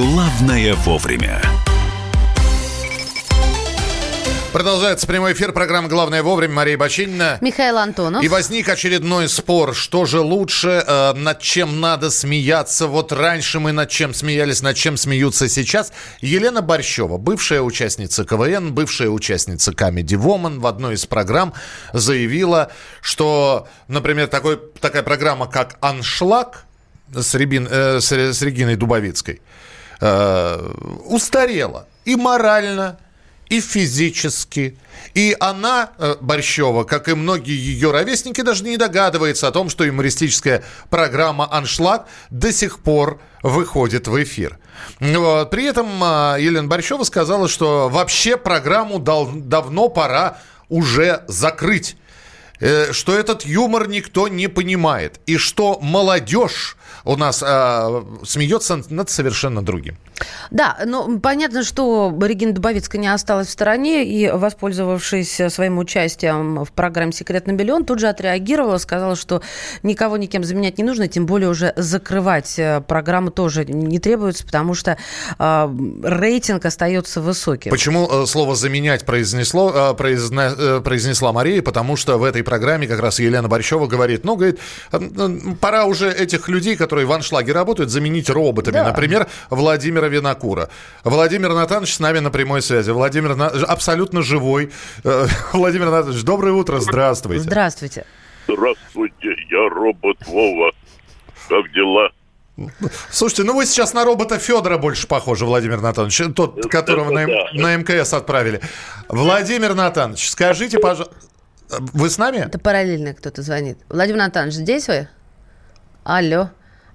«Главное 0.00 0.72
вовремя». 0.76 1.42
Продолжается 4.50 5.06
прямой 5.06 5.34
эфир 5.34 5.52
программы 5.52 5.90
«Главное 5.90 6.22
вовремя». 6.22 6.54
Мария 6.54 6.78
Бочинина. 6.78 7.36
Михаил 7.42 7.76
Антонов. 7.76 8.24
И 8.24 8.28
возник 8.28 8.70
очередной 8.70 9.28
спор. 9.28 9.74
Что 9.74 10.06
же 10.06 10.20
лучше, 10.20 10.82
э, 10.86 11.12
над 11.12 11.40
чем 11.40 11.82
надо 11.82 12.08
смеяться? 12.08 12.86
Вот 12.86 13.12
раньше 13.12 13.60
мы 13.60 13.72
над 13.72 13.90
чем 13.90 14.14
смеялись, 14.14 14.62
над 14.62 14.74
чем 14.74 14.96
смеются 14.96 15.50
сейчас. 15.50 15.92
Елена 16.22 16.62
Борщева, 16.62 17.18
бывшая 17.18 17.60
участница 17.60 18.24
КВН, 18.24 18.72
бывшая 18.72 19.10
участница 19.10 19.72
Comedy 19.72 20.16
Woman, 20.16 20.60
в 20.60 20.66
одной 20.66 20.94
из 20.94 21.04
программ 21.04 21.52
заявила, 21.92 22.72
что, 23.02 23.68
например, 23.88 24.28
такой, 24.28 24.58
такая 24.80 25.02
программа, 25.02 25.46
как 25.46 25.76
«Аншлаг» 25.82 26.64
с, 27.14 27.34
Рябин, 27.34 27.68
э, 27.70 28.00
с, 28.00 28.10
с 28.10 28.40
Региной 28.40 28.76
Дубовицкой 28.76 29.42
э, 30.00 30.72
устарела 31.06 31.86
и 32.04 32.16
морально, 32.16 32.98
и 33.48 33.60
физически. 33.60 34.78
И 35.14 35.36
она, 35.40 35.90
э, 35.98 36.14
Борщева, 36.20 36.84
как 36.84 37.08
и 37.08 37.14
многие 37.14 37.56
ее 37.56 37.90
ровесники, 37.90 38.40
даже 38.42 38.64
не 38.64 38.76
догадывается 38.76 39.48
о 39.48 39.50
том, 39.50 39.68
что 39.68 39.84
юмористическая 39.84 40.62
программа 40.88 41.52
«Аншлаг» 41.52 42.06
до 42.30 42.52
сих 42.52 42.78
пор 42.78 43.20
выходит 43.42 44.06
в 44.06 44.22
эфир. 44.22 44.58
При 44.98 45.64
этом 45.64 45.88
э, 46.02 46.36
Елена 46.40 46.68
Борщева 46.68 47.02
сказала, 47.04 47.48
что 47.48 47.88
вообще 47.88 48.36
программу 48.36 48.98
дал, 49.00 49.28
давно 49.32 49.88
пора 49.88 50.38
уже 50.68 51.24
закрыть. 51.26 51.96
Э, 52.60 52.92
что 52.92 53.12
этот 53.12 53.44
юмор 53.46 53.88
никто 53.88 54.28
не 54.28 54.48
понимает. 54.48 55.20
И 55.26 55.38
что 55.38 55.78
молодежь 55.80 56.76
у 57.04 57.16
нас 57.16 57.42
э, 57.42 58.02
смеется 58.24 58.82
над 58.90 59.10
совершенно 59.10 59.62
другим. 59.62 59.96
Да, 60.50 60.78
ну 60.84 61.18
понятно, 61.20 61.62
что 61.64 62.16
Регина 62.20 62.52
Дубовицкая 62.52 63.00
не 63.00 63.08
осталась 63.08 63.48
в 63.48 63.50
стороне 63.50 64.04
и, 64.04 64.30
воспользовавшись 64.30 65.40
своим 65.48 65.78
участием 65.78 66.64
в 66.64 66.72
программе 66.72 67.12
«Секрет 67.12 67.46
на 67.46 67.52
миллион», 67.52 67.84
тут 67.84 67.98
же 68.00 68.08
отреагировала, 68.08 68.78
сказала, 68.78 69.16
что 69.16 69.42
никого 69.82 70.16
никем 70.16 70.44
заменять 70.44 70.78
не 70.78 70.84
нужно, 70.84 71.08
тем 71.08 71.26
более 71.26 71.48
уже 71.48 71.72
закрывать 71.76 72.58
э, 72.58 72.80
программу 72.86 73.30
тоже 73.30 73.64
не 73.64 73.98
требуется, 73.98 74.44
потому 74.44 74.74
что 74.74 74.96
э, 75.38 75.76
рейтинг 76.02 76.64
остается 76.64 77.20
высоким. 77.20 77.70
Почему 77.70 78.08
э, 78.10 78.26
слово 78.26 78.54
«заменять» 78.54 79.04
произнесло, 79.04 79.92
э, 79.92 79.94
произне, 79.94 80.80
произнесла 80.82 81.32
Мария? 81.32 81.62
Потому 81.62 81.96
что 81.96 82.18
в 82.18 82.24
этой 82.24 82.42
программе 82.42 82.86
как 82.86 83.00
раз 83.00 83.18
Елена 83.18 83.48
Борщева 83.48 83.86
говорит, 83.86 84.24
ну, 84.24 84.36
говорит, 84.36 84.58
пора 85.60 85.84
уже 85.86 86.10
этих 86.10 86.48
людей, 86.48 86.76
которые 86.76 87.06
в 87.06 87.12
аншлаге 87.12 87.52
работают, 87.52 87.90
заменить 87.90 88.30
роботами. 88.30 88.74
Да. 88.74 88.84
Например, 88.84 89.26
Владимира 89.50 90.08
Винокура. 90.10 90.68
Владимир 91.04 91.54
Натанович 91.54 91.94
с 91.94 92.00
нами 92.00 92.18
на 92.18 92.30
прямой 92.30 92.60
связи. 92.60 92.90
Владимир 92.90 93.34
на... 93.36 93.46
абсолютно 93.46 94.22
живой. 94.22 94.70
Э, 95.04 95.26
Владимир 95.52 95.90
Натанович, 95.90 96.22
доброе 96.22 96.52
утро, 96.52 96.78
здравствуйте. 96.80 97.42
Здравствуйте. 97.42 98.04
Здравствуйте, 98.46 99.34
я 99.50 99.68
робот 99.68 100.18
Вова. 100.26 100.72
Как 101.48 101.72
дела? 101.72 102.10
Слушайте, 103.10 103.44
ну 103.44 103.54
вы 103.54 103.64
сейчас 103.64 103.94
на 103.94 104.04
робота 104.04 104.38
Федора 104.38 104.76
больше 104.76 105.06
похожи, 105.06 105.46
Владимир 105.46 105.80
Натанович, 105.80 106.34
тот, 106.34 106.58
это, 106.58 106.68
которого 106.68 107.10
это, 107.10 107.12
на, 107.12 107.26
да. 107.26 107.50
на 107.54 107.76
МКС 107.76 108.12
отправили. 108.12 108.60
Владимир 109.08 109.74
Натанович, 109.74 110.28
скажите, 110.28 110.78
пожалуйста, 110.78 111.14
вы 111.70 112.10
с 112.10 112.18
нами? 112.18 112.38
Это 112.38 112.58
параллельно 112.58 113.14
кто-то 113.14 113.42
звонит. 113.42 113.78
Владимир 113.88 114.18
Натанович, 114.18 114.54
здесь 114.54 114.88
вы? 114.88 115.08
Алло. 116.04 116.50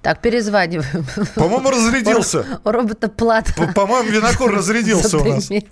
Так, 0.05 0.21
перезваниваем. 0.21 1.03
По-моему, 1.33 1.71
разрядился. 1.71 2.45
У 2.63 2.69
робота 2.69 3.09
плата. 3.09 3.51
По-моему, 3.73 4.07
винокур 4.11 4.53
разрядился 4.53 5.17
у 5.17 5.23
нас. 5.23 5.49
Нет. 5.49 5.65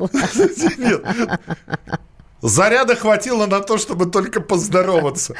Заряда 2.41 2.95
хватило 2.95 3.45
на 3.45 3.59
то, 3.59 3.77
чтобы 3.77 4.07
только 4.07 4.41
поздороваться. 4.41 5.35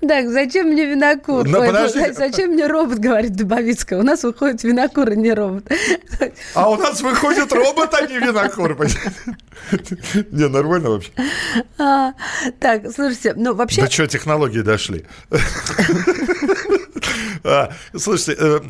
Так, 0.00 0.28
зачем 0.30 0.66
мне 0.66 0.84
винокур? 0.84 1.48
Ну, 1.48 1.60
Ой, 1.60 2.12
зачем 2.12 2.50
мне 2.50 2.66
робот, 2.66 2.98
говорит 2.98 3.36
Дубовицкая. 3.36 4.00
У 4.00 4.02
нас 4.02 4.24
выходит 4.24 4.64
винокур, 4.64 5.10
а 5.10 5.14
не 5.14 5.32
робот. 5.32 5.70
А 6.54 6.68
у 6.70 6.76
нас 6.76 7.02
выходит 7.02 7.52
робот, 7.52 7.94
а 7.94 8.04
не 8.04 8.18
винокур. 8.18 8.76
Не, 10.30 10.48
нормально 10.48 10.90
вообще. 10.90 11.12
А, 11.78 12.12
так, 12.60 12.90
слушайте, 12.92 13.34
ну 13.36 13.54
вообще... 13.54 13.82
Да 13.82 13.90
что, 13.90 14.06
технологии 14.06 14.60
дошли. 14.60 15.04
А, 17.44 17.72
слушайте, 17.94 18.36
э, 18.40 18.60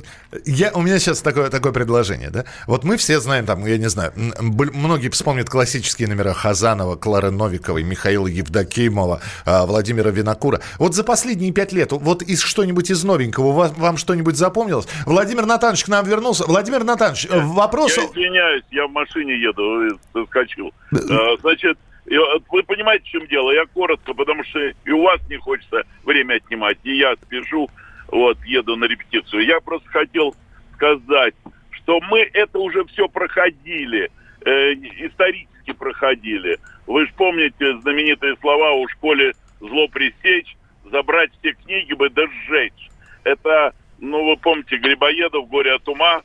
я, 0.47 0.73
у 0.73 0.83
меня 0.83 0.99
сейчас 0.99 1.23
такое, 1.23 1.49
такое 1.49 1.71
предложение, 1.71 2.31
да? 2.31 2.45
Вот 2.67 2.83
мы 2.83 2.97
все 2.97 3.21
знаем, 3.21 3.47
там, 3.47 3.65
я 3.65 3.79
не 3.79 3.89
знаю, 3.89 4.13
многие 4.41 5.11
вспомнят 5.11 5.49
классические 5.49 6.09
номера 6.09 6.33
Хазанова, 6.33 6.97
Клары 6.97 7.31
Новиковой, 7.31 7.85
Михаила 7.85 8.27
Евдокимова, 8.27 9.21
а, 9.47 9.67
Владимира 9.67 10.11
Винокура. 10.11 10.61
Вот 10.79 10.97
за 10.97 11.05
последние 11.05 11.53
пять 11.53 11.73
лет, 11.73 11.93
вот 11.93 12.23
из 12.23 12.41
что-нибудь 12.41 12.91
из 12.91 13.05
новенького 13.05 13.53
вам, 13.53 13.75
вам 13.75 13.97
что-нибудь 13.97 14.37
запомнилось? 14.37 14.89
Владимир 15.07 15.47
Натанович 15.47 15.85
к 15.85 15.89
нам 15.89 16.05
вернулся. 16.05 16.45
Владимир 16.45 16.83
Натанович, 16.83 17.29
э, 17.31 17.41
вопрос... 17.41 17.97
Я 17.97 18.07
извиняюсь, 18.07 18.65
я 18.73 18.89
в 18.89 18.91
машине 18.91 19.41
еду, 19.41 19.97
соскочил. 20.13 20.74
А, 20.93 21.37
значит, 21.39 21.79
вы 22.07 22.63
понимаете, 22.63 23.05
в 23.05 23.09
чем 23.09 23.27
дело? 23.27 23.51
Я 23.51 23.67
коротко, 23.67 24.15
потому 24.15 24.45
что 24.45 24.59
и 24.61 24.91
у 24.91 25.03
вас 25.03 25.21
не 25.29 25.37
хочется 25.37 25.85
время 26.05 26.35
отнимать, 26.35 26.79
и 26.85 26.97
я 26.97 27.15
спешу 27.17 27.69
вот, 28.09 28.39
еду 28.45 28.77
на 28.77 28.85
репетицию. 28.85 29.45
Я 29.45 29.61
просто 29.61 29.89
хотел 29.89 30.35
сказать, 30.75 31.35
что 31.71 32.01
мы 32.01 32.21
это 32.33 32.59
уже 32.59 32.85
все 32.85 33.09
проходили, 33.09 34.11
э, 34.45 34.73
исторически 34.75 35.73
проходили. 35.73 36.59
Вы 36.87 37.07
же 37.07 37.13
помните 37.17 37.79
знаменитые 37.81 38.37
слова 38.41 38.73
у 38.73 38.89
школе 38.89 39.33
«Зло 39.61 39.89
пресечь», 39.89 40.57
«Забрать 40.91 41.31
все 41.41 41.55
книги 41.55 41.95
бы 41.95 42.11
да 42.11 42.25
сжечь». 42.27 42.91
Это, 43.25 43.73
ну, 43.99 44.23
вы 44.29 44.37
помните, 44.37 44.77
Грибоедов 44.77 45.49
«Горе 45.49 45.73
от 45.73 45.89
ума», 45.89 46.23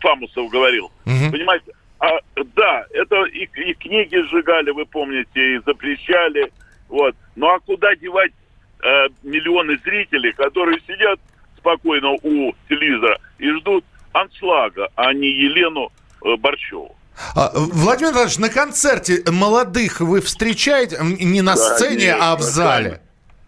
Фамусов 0.00 0.50
говорил. 0.50 0.86
Угу. 1.06 1.32
Понимаете? 1.32 1.72
А, 2.00 2.10
да, 2.54 2.86
это 2.90 3.24
и, 3.24 3.48
и 3.56 3.74
книги 3.74 4.16
сжигали, 4.28 4.70
вы 4.70 4.86
помните, 4.86 5.56
и 5.56 5.60
запрещали. 5.66 6.52
Вот. 6.88 7.14
Ну 7.36 7.48
а 7.48 7.58
куда 7.60 7.94
девать 7.96 8.32
э, 8.82 9.08
миллионы 9.22 9.78
зрителей, 9.84 10.32
которые 10.32 10.80
сидят 10.86 11.18
спокойно 11.56 12.12
у 12.12 12.54
телевизора 12.68 13.18
и 13.38 13.50
ждут 13.50 13.84
аншлага, 14.12 14.88
а 14.94 15.12
не 15.12 15.28
Елену 15.28 15.90
э, 16.24 16.36
Борчеву. 16.36 16.94
А, 17.34 17.50
Владимир 17.54 18.12
Иванович, 18.12 18.38
на 18.38 18.48
концерте 18.48 19.24
молодых 19.30 20.00
вы 20.00 20.20
встречаете 20.20 20.98
не 21.02 21.42
на 21.42 21.54
конечно, 21.54 21.76
сцене, 21.76 22.14
а 22.14 22.36
в 22.36 22.42
зале? 22.42 23.00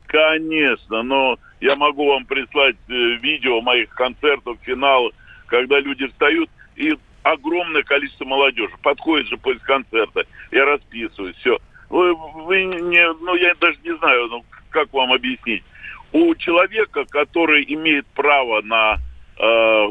Конечно, 0.06 1.02
но 1.02 1.38
я 1.60 1.76
могу 1.76 2.08
вам 2.08 2.24
прислать 2.24 2.76
э, 2.88 2.92
видео 3.22 3.60
моих 3.60 3.90
концертов, 3.90 4.58
финала, 4.62 5.12
когда 5.46 5.78
люди 5.78 6.08
встают 6.08 6.50
и 6.74 6.96
огромное 7.22 7.82
количество 7.82 8.24
молодежи 8.24 8.74
подходит 8.82 9.28
же 9.28 9.36
после 9.36 9.60
концерта, 9.60 10.24
я 10.50 10.64
расписываю, 10.64 11.34
все. 11.34 11.58
Вы, 11.88 12.14
вы 12.14 12.64
не, 12.64 13.12
ну 13.20 13.34
я 13.34 13.54
даже 13.60 13.78
не 13.84 13.96
знаю, 13.98 14.28
ну 14.28 14.44
как 14.70 14.92
вам 14.92 15.12
объяснить? 15.12 15.64
У 16.12 16.34
человека, 16.34 17.04
который 17.04 17.64
имеет 17.68 18.06
право 18.08 18.62
на 18.62 18.98
э, 19.38 19.90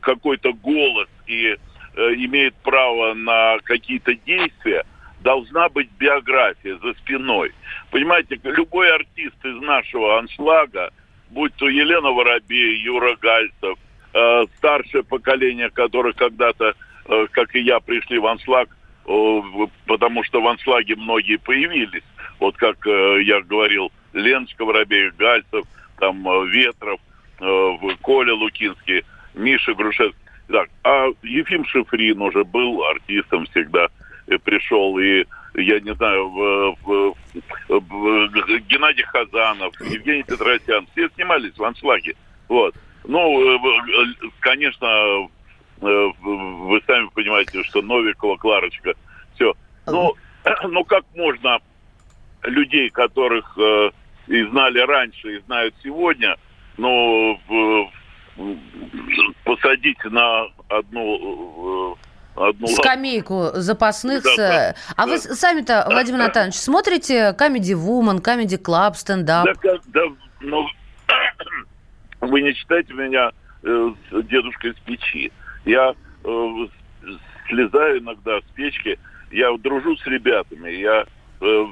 какой-то 0.00 0.52
голос 0.52 1.08
и 1.26 1.56
э, 1.96 2.14
имеет 2.14 2.54
право 2.56 3.14
на 3.14 3.58
какие-то 3.64 4.14
действия, 4.14 4.84
должна 5.20 5.68
быть 5.68 5.88
биография 5.98 6.76
за 6.76 6.94
спиной. 6.94 7.52
Понимаете, 7.90 8.38
любой 8.44 8.94
артист 8.94 9.36
из 9.44 9.60
нашего 9.62 10.18
аншлага, 10.18 10.90
будь 11.30 11.54
то 11.56 11.68
Елена 11.68 12.10
Воробей, 12.10 12.78
Юра 12.82 13.16
Гальцев, 13.16 13.78
э, 14.16 14.46
старшее 14.56 15.04
поколение, 15.04 15.70
которое 15.70 16.12
когда-то, 16.14 16.74
э, 17.06 17.26
как 17.30 17.54
и 17.54 17.60
я, 17.60 17.80
пришли 17.80 18.18
в 18.18 18.26
аншлаг, 18.26 18.68
э, 19.06 19.40
потому 19.86 20.24
что 20.24 20.40
в 20.40 20.48
аншлаге 20.48 20.96
многие 20.96 21.36
появились, 21.36 22.04
вот 22.40 22.56
как 22.56 22.86
э, 22.86 23.22
я 23.22 23.40
говорил, 23.42 23.92
Леночка 24.12 24.64
Воробеев, 24.64 25.16
Гальцев, 25.16 25.64
там 25.98 26.26
э, 26.28 26.46
Ветров, 26.48 27.00
э, 27.40 27.72
Коля 28.00 28.34
Лукинский, 28.34 29.04
Миша 29.34 29.74
Грушевский. 29.74 30.20
Так, 30.48 30.68
а 30.84 31.08
Ефим 31.22 31.64
Шифрин 31.66 32.22
уже 32.22 32.44
был 32.44 32.84
артистом 32.84 33.46
всегда, 33.46 33.88
и 34.28 34.36
пришел, 34.38 34.96
и 34.98 35.24
я 35.54 35.80
не 35.80 35.94
знаю, 35.94 36.28
в, 36.28 36.76
в, 36.82 37.14
в, 37.68 37.80
в, 37.80 38.60
Геннадий 38.68 39.02
Хазанов, 39.04 39.74
Евгений 39.80 40.22
Петросян, 40.22 40.86
все 40.92 41.08
снимались 41.14 41.56
в 41.56 41.64
аншлаге. 41.64 42.14
Вот. 42.48 42.74
Ну, 43.06 43.56
э, 43.56 43.58
конечно, 44.40 45.28
вы 45.80 46.80
сами 46.86 47.08
понимаете, 47.14 47.62
что 47.64 47.82
Новикова, 47.82 48.36
Кларочка, 48.36 48.94
все. 49.34 49.54
Ну, 49.86 50.14
ну 50.68 50.84
как 50.84 51.04
можно 51.14 51.58
людей, 52.42 52.90
которых 52.90 53.56
э, 53.58 53.90
и 54.28 54.42
знали 54.44 54.80
раньше, 54.80 55.36
и 55.36 55.40
знают 55.42 55.74
сегодня, 55.82 56.36
но 56.76 57.38
в, 57.48 57.90
посадить 59.44 60.02
на 60.04 60.46
одну 60.68 61.96
одну 62.34 62.66
лавку. 62.66 62.82
Скамейку 62.82 63.50
запасных. 63.54 64.22
Да, 64.24 64.30
с- 64.30 64.36
да, 64.36 64.74
а 64.96 65.06
вы 65.06 65.18
с- 65.18 65.34
сами-то, 65.38 65.86
Владимир 65.88 66.18
Натанович, 66.18 66.54
смотрите 66.56 67.34
Comedy 67.38 67.72
Woman, 67.74 68.20
Comedy 68.20 68.60
Club, 68.62 68.94
стендап? 68.94 69.46
Да, 69.62 69.78
да, 69.86 70.00
ну, 70.40 70.66
вы 72.26 72.42
не 72.42 72.52
считаете 72.54 72.92
меня 72.92 73.32
э, 73.62 73.92
дедушкой 74.24 74.72
с 74.74 74.78
печи. 74.80 75.32
Я 75.64 75.94
э, 76.24 76.66
слезаю 77.48 78.00
иногда 78.00 78.40
с 78.40 78.54
печки, 78.54 78.98
я 79.30 79.56
дружу 79.58 79.96
с 79.96 80.06
ребятами, 80.06 80.70
я, 80.70 81.06
э, 81.40 81.66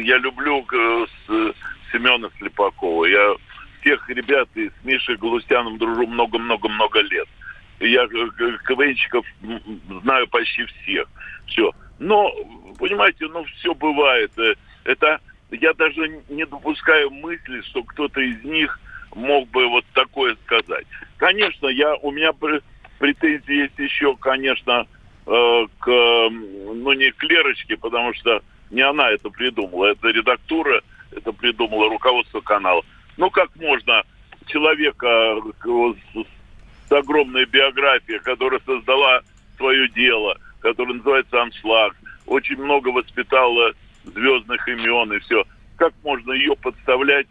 я 0.00 0.18
люблю 0.18 0.64
э, 0.72 1.06
с, 1.26 1.54
Семена 1.92 2.28
Слепакова, 2.38 3.04
я 3.06 3.34
всех 3.80 4.08
ребят 4.10 4.48
и 4.54 4.68
с 4.68 4.84
Мишей 4.84 5.16
Галустяном 5.16 5.78
дружу 5.78 6.06
много-много-много 6.06 7.00
лет. 7.00 7.28
Я 7.80 8.04
э, 8.04 8.58
КВНщиков 8.64 9.24
знаю 10.02 10.26
почти 10.28 10.64
всех. 10.64 11.08
Все. 11.46 11.70
Но, 11.98 12.30
понимаете, 12.78 13.26
ну 13.28 13.44
все 13.44 13.74
бывает. 13.74 14.32
Э, 14.38 14.54
Это 14.84 15.20
я 15.50 15.72
даже 15.74 16.22
не 16.28 16.44
допускаю 16.44 17.10
мысли, 17.10 17.60
что 17.62 17.82
кто-то 17.84 18.20
из 18.20 18.42
них 18.42 18.78
мог 19.16 19.48
бы 19.48 19.66
вот 19.66 19.84
такое 19.94 20.36
сказать. 20.44 20.86
Конечно, 21.16 21.66
я 21.66 21.96
у 21.96 22.10
меня 22.12 22.32
пр- 22.32 22.62
претензии 22.98 23.62
есть 23.62 23.78
еще, 23.78 24.14
конечно, 24.16 24.86
э, 25.26 25.66
к 25.78 25.86
ну 25.88 26.92
не 26.92 27.10
к 27.10 27.22
Лерочке, 27.24 27.76
потому 27.76 28.12
что 28.14 28.42
не 28.70 28.82
она 28.82 29.10
это 29.10 29.30
придумала, 29.30 29.86
это 29.86 30.08
редактура, 30.08 30.82
это 31.10 31.32
придумала 31.32 31.88
руководство 31.88 32.40
канала. 32.40 32.82
Ну 33.16 33.30
как 33.30 33.56
можно 33.56 34.02
человека 34.46 35.06
э, 35.06 35.94
с, 36.14 36.88
с 36.88 36.92
огромной 36.92 37.46
биографией, 37.46 38.20
которая 38.20 38.60
создала 38.66 39.22
свое 39.56 39.88
дело, 39.88 40.38
которое 40.60 40.94
называется 40.94 41.42
«Аншлаг», 41.42 41.96
очень 42.26 42.56
много 42.56 42.88
воспитала 42.88 43.72
звездных 44.04 44.68
имен 44.68 45.12
и 45.14 45.18
все. 45.20 45.44
Как 45.76 45.94
можно 46.02 46.32
ее 46.32 46.54
подставлять 46.56 47.26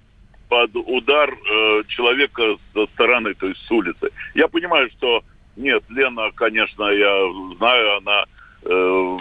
под 0.56 0.74
удар 0.88 1.30
э, 1.30 1.84
человека 1.90 2.56
со 2.74 2.86
стороны, 2.88 3.34
то 3.34 3.48
есть 3.48 3.60
с 3.68 3.72
улицы? 3.72 4.10
Я 4.36 4.48
понимаю, 4.48 4.90
что 4.92 5.22
нет, 5.58 5.84
Лена, 5.90 6.32
конечно, 6.34 6.84
я 6.84 7.14
знаю, 7.58 7.98
она 7.98 8.24
э, 8.64 9.18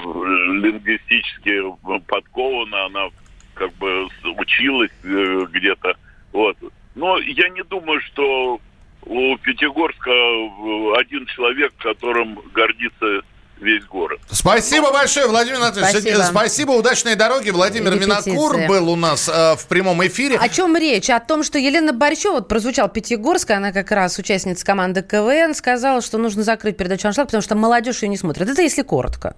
лингвистически 0.62 1.60
подкована, 2.06 2.84
она 2.86 3.08
как 3.54 3.72
бы 3.74 4.06
училась 4.36 4.92
э, 5.02 5.46
где-то. 5.50 5.96
Вот. 6.32 6.56
Но 6.94 7.18
я 7.18 7.48
не 7.48 7.64
думаю, 7.64 8.00
что 8.02 8.60
у 9.02 9.36
Пятигорска 9.38 10.12
э, 10.12 11.00
один 11.00 11.26
человек, 11.26 11.72
которым 11.78 12.38
гордится 12.52 13.22
весь 13.64 13.84
город. 13.84 14.20
Спасибо 14.30 14.92
большое, 14.92 15.26
Владимир 15.26 15.56
Анатольевич. 15.56 16.02
Спасибо. 16.02 16.22
Спасибо, 16.22 16.70
удачной 16.72 17.16
дороги. 17.16 17.50
Владимир 17.50 17.94
Репетиции. 17.94 18.30
Винокур 18.30 18.58
был 18.68 18.90
у 18.90 18.96
нас 18.96 19.28
э, 19.28 19.56
в 19.56 19.66
прямом 19.66 20.06
эфире. 20.06 20.36
О 20.36 20.48
чем 20.48 20.76
речь? 20.76 21.10
О 21.10 21.18
том, 21.18 21.42
что 21.42 21.58
Елена 21.58 21.92
Борщева, 21.92 22.34
вот 22.34 22.48
прозвучал 22.48 22.88
Пятигорск, 22.88 23.50
она 23.50 23.72
как 23.72 23.90
раз 23.90 24.18
участница 24.18 24.64
команды 24.64 25.02
КВН, 25.02 25.54
сказала, 25.54 26.00
что 26.02 26.18
нужно 26.18 26.42
закрыть 26.42 26.76
передачу 26.76 27.08
«Аншлаг», 27.08 27.28
потому 27.28 27.42
что 27.42 27.54
молодежь 27.54 28.02
ее 28.02 28.08
не 28.08 28.16
смотрит. 28.16 28.48
Это 28.48 28.62
если 28.62 28.82
коротко. 28.82 29.34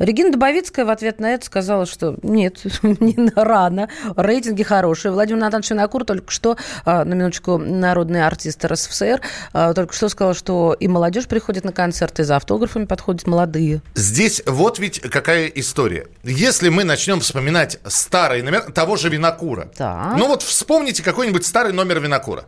Регина 0.00 0.32
Добовицкая 0.32 0.86
в 0.86 0.90
ответ 0.90 1.20
на 1.20 1.34
это 1.34 1.44
сказала, 1.44 1.84
что 1.84 2.16
нет, 2.22 2.62
не 2.82 3.30
рано, 3.36 3.90
рейтинги 4.16 4.62
хорошие. 4.62 5.12
Владимир 5.12 5.42
Натанович 5.42 5.70
Винокур 5.70 6.06
только 6.06 6.30
что, 6.30 6.56
а, 6.86 7.04
на 7.04 7.12
минуточку, 7.12 7.58
народный 7.58 8.26
артист 8.26 8.64
РСФСР, 8.64 9.20
а, 9.52 9.74
только 9.74 9.92
что 9.92 10.08
сказал, 10.08 10.32
что 10.34 10.72
и 10.72 10.88
молодежь 10.88 11.26
приходит 11.26 11.64
на 11.64 11.72
концерты, 11.72 12.24
за 12.24 12.36
автографами 12.36 12.86
подходят 12.86 13.26
молодые. 13.26 13.82
Здесь 13.94 14.42
вот 14.46 14.78
ведь 14.78 15.00
какая 15.00 15.48
история. 15.48 16.06
Если 16.22 16.70
мы 16.70 16.84
начнем 16.84 17.20
вспоминать 17.20 17.78
старый 17.86 18.40
номер 18.40 18.72
того 18.72 18.96
же 18.96 19.10
Винокура. 19.10 19.68
Так. 19.76 20.16
Ну 20.16 20.28
вот 20.28 20.40
вспомните 20.40 21.02
какой-нибудь 21.02 21.44
старый 21.44 21.74
номер 21.74 22.00
Винокура. 22.00 22.46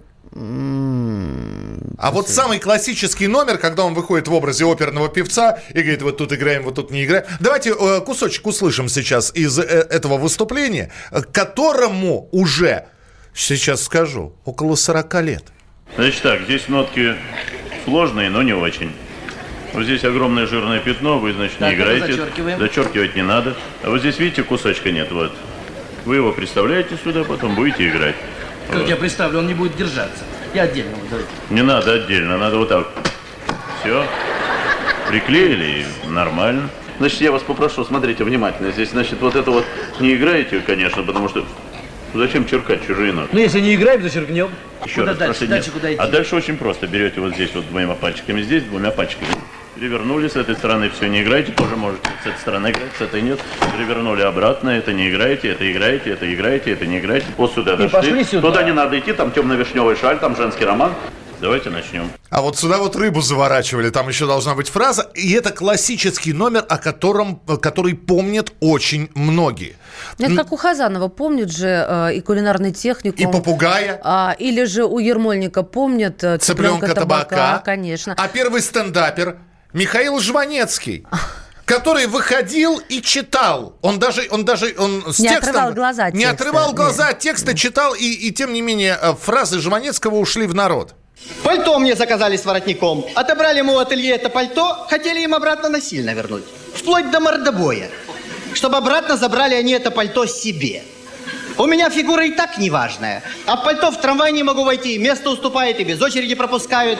А 2.02 2.10
вот 2.10 2.28
самый 2.28 2.58
классический 2.58 3.28
номер, 3.28 3.58
когда 3.58 3.84
он 3.84 3.94
выходит 3.94 4.26
в 4.26 4.34
образе 4.34 4.64
оперного 4.64 5.08
певца 5.08 5.60
и 5.70 5.82
говорит, 5.82 6.02
вот 6.02 6.16
тут 6.16 6.32
играем, 6.32 6.64
вот 6.64 6.74
тут 6.74 6.90
не 6.90 7.04
играем. 7.04 7.24
Давайте 7.38 7.70
э, 7.70 8.00
кусочек 8.00 8.44
услышим 8.44 8.88
сейчас 8.88 9.32
из 9.36 9.56
э, 9.56 9.62
этого 9.62 10.18
выступления, 10.18 10.90
э, 11.12 11.22
которому 11.22 12.28
уже, 12.32 12.86
сейчас 13.32 13.84
скажу, 13.84 14.34
около 14.44 14.74
40 14.74 15.14
лет. 15.22 15.44
Значит 15.94 16.22
так, 16.22 16.40
здесь 16.42 16.66
нотки 16.66 17.14
сложные, 17.84 18.30
но 18.30 18.42
не 18.42 18.52
очень. 18.52 18.90
Вот 19.72 19.84
здесь 19.84 20.02
огромное 20.02 20.46
жирное 20.48 20.80
пятно, 20.80 21.20
вы, 21.20 21.32
значит, 21.32 21.60
не 21.60 21.66
Так, 21.70 21.74
это 21.74 21.82
играете. 21.82 22.12
зачеркиваем. 22.14 22.58
Зачеркивать 22.58 23.14
не 23.14 23.22
надо. 23.22 23.56
А 23.84 23.90
вот 23.90 24.00
здесь, 24.00 24.18
видите, 24.18 24.42
кусочка 24.42 24.90
нет, 24.90 25.12
вот. 25.12 25.30
Вы 26.04 26.16
его 26.16 26.32
представляете 26.32 26.98
сюда, 27.04 27.22
потом 27.22 27.54
будете 27.54 27.88
играть. 27.88 28.16
Как 28.68 28.80
Вот. 28.80 28.88
я 28.88 28.96
представлю, 28.96 29.38
он 29.38 29.46
не 29.46 29.54
будет 29.54 29.76
держаться. 29.76 30.24
Я 30.54 30.64
отдельно 30.64 30.94
вот 30.96 31.08
давайте. 31.08 31.30
Не 31.50 31.62
надо 31.62 31.92
отдельно, 31.94 32.36
надо 32.36 32.58
вот 32.58 32.68
так. 32.68 32.88
Все. 33.80 34.04
Приклеили 35.08 35.84
и 36.04 36.08
нормально. 36.08 36.68
Значит, 36.98 37.22
я 37.22 37.32
вас 37.32 37.42
попрошу, 37.42 37.84
смотрите 37.84 38.22
внимательно. 38.22 38.70
Здесь, 38.70 38.90
значит, 38.90 39.20
вот 39.20 39.34
это 39.34 39.50
вот 39.50 39.64
не 39.98 40.14
играете, 40.14 40.60
конечно, 40.60 41.02
потому 41.02 41.28
что 41.28 41.44
зачем 42.14 42.46
черкать 42.46 42.86
чужие 42.86 43.12
ноты? 43.12 43.30
Ну, 43.32 43.40
если 43.40 43.60
не 43.60 43.74
играем, 43.74 44.02
зачеркнем. 44.02 44.50
Еще 44.84 45.00
куда 45.00 45.12
раз, 45.12 45.18
дальше? 45.18 45.46
Дальше 45.46 45.70
куда 45.70 45.92
идти? 45.92 46.00
А 46.00 46.06
дальше 46.06 46.36
очень 46.36 46.56
просто. 46.58 46.86
Берете 46.86 47.20
вот 47.20 47.34
здесь 47.34 47.50
вот 47.54 47.66
двумя 47.68 47.94
пальчиками, 47.94 48.42
здесь 48.42 48.62
двумя 48.64 48.90
пальчиками. 48.90 49.30
Перевернули 49.74 50.28
с 50.28 50.36
этой 50.36 50.54
стороны, 50.54 50.90
все, 50.90 51.08
не 51.08 51.22
играете, 51.22 51.52
тоже 51.52 51.76
можете 51.76 52.06
с 52.22 52.26
этой 52.26 52.38
стороны 52.38 52.70
играть, 52.72 52.90
с 52.98 53.00
этой 53.00 53.22
нет. 53.22 53.40
Перевернули 53.74 54.20
обратно, 54.20 54.68
это 54.70 54.92
не 54.92 55.08
играете, 55.08 55.48
это 55.52 55.70
играете, 55.70 56.10
это 56.10 56.32
играете, 56.32 56.72
это 56.72 56.84
не 56.86 56.98
играете. 56.98 57.26
Вот 57.38 57.54
сюда 57.54 57.72
И 57.74 57.76
дошли. 57.78 57.88
пошли 57.90 58.24
сюда. 58.24 58.48
Туда 58.48 58.62
не 58.64 58.72
надо 58.72 58.98
идти, 58.98 59.14
там 59.14 59.32
темно-вишневый 59.32 59.96
шаль, 59.96 60.18
там 60.20 60.36
женский 60.36 60.66
роман. 60.66 60.92
Давайте 61.40 61.70
начнем. 61.70 62.08
А 62.30 62.42
вот 62.42 62.56
сюда 62.58 62.78
вот 62.78 62.94
рыбу 62.96 63.20
заворачивали, 63.22 63.88
там 63.90 64.08
еще 64.08 64.26
должна 64.26 64.54
быть 64.54 64.68
фраза. 64.68 65.10
И 65.14 65.32
это 65.32 65.50
классический 65.50 66.32
номер, 66.34 66.64
о 66.68 66.76
котором, 66.78 67.36
который 67.60 67.94
помнят 67.94 68.52
очень 68.60 69.10
многие. 69.14 69.74
Ну, 70.18 70.26
Это 70.26 70.36
как 70.36 70.52
у 70.52 70.56
Хазанова, 70.56 71.08
помнит 71.08 71.50
же 71.50 71.84
э, 71.88 72.14
и 72.14 72.20
кулинарный 72.20 72.72
техникум. 72.72 73.28
И 73.28 73.32
попугая. 73.32 74.00
А, 74.04 74.36
или 74.38 74.64
же 74.64 74.84
у 74.84 74.98
Ермольника 75.00 75.62
помнят 75.64 76.22
э, 76.22 76.38
Цыпленка 76.38 76.76
цыпленка 76.86 76.94
табака, 77.00 77.24
табака. 77.24 77.58
конечно. 77.64 78.14
А 78.16 78.28
первый 78.28 78.60
стендапер 78.60 79.38
Михаил 79.72 80.20
Жванецкий. 80.20 81.06
Который 81.64 82.06
выходил 82.06 82.78
и 82.88 83.00
читал. 83.00 83.76
Он 83.80 83.98
даже, 83.98 84.26
он 84.30 84.44
даже, 84.44 84.74
он 84.76 85.04
с 85.12 85.18
Не 85.18 85.28
текстом... 85.28 85.50
отрывал 85.50 85.72
глаза 85.72 86.06
от 86.06 86.14
Не 86.14 86.24
текста, 86.24 86.34
отрывал 86.34 86.72
глаза 86.72 87.08
от 87.08 87.18
текста, 87.20 87.54
читал, 87.54 87.94
и, 87.94 88.04
и 88.04 88.32
тем 88.32 88.52
не 88.52 88.60
менее 88.60 88.98
э, 89.00 89.14
фразы 89.14 89.60
Жванецкого 89.60 90.16
ушли 90.16 90.46
в 90.46 90.54
народ. 90.54 90.94
Пальто 91.44 91.78
мне 91.78 91.94
заказали 91.94 92.36
с 92.36 92.44
воротником. 92.44 93.06
Отобрали 93.14 93.58
ему 93.58 93.74
у 93.74 93.78
ателье 93.78 94.16
это 94.16 94.28
пальто, 94.28 94.86
хотели 94.90 95.20
им 95.20 95.34
обратно 95.34 95.68
насильно 95.68 96.10
вернуть. 96.10 96.44
Вплоть 96.74 97.10
до 97.10 97.20
мордобоя. 97.20 97.88
Чтобы 98.54 98.76
обратно 98.76 99.16
забрали 99.16 99.54
они 99.54 99.72
это 99.72 99.90
пальто 99.90 100.26
себе. 100.26 100.82
У 101.58 101.66
меня 101.66 101.90
фигура 101.90 102.24
и 102.26 102.32
так 102.32 102.58
неважная. 102.58 103.22
А 103.46 103.56
пальто 103.56 103.90
в 103.90 104.00
трамвай 104.00 104.32
не 104.32 104.42
могу 104.42 104.64
войти. 104.64 104.98
Место 104.98 105.30
уступает 105.30 105.80
и 105.80 105.84
без 105.84 106.00
очереди 106.00 106.34
пропускают. 106.34 106.98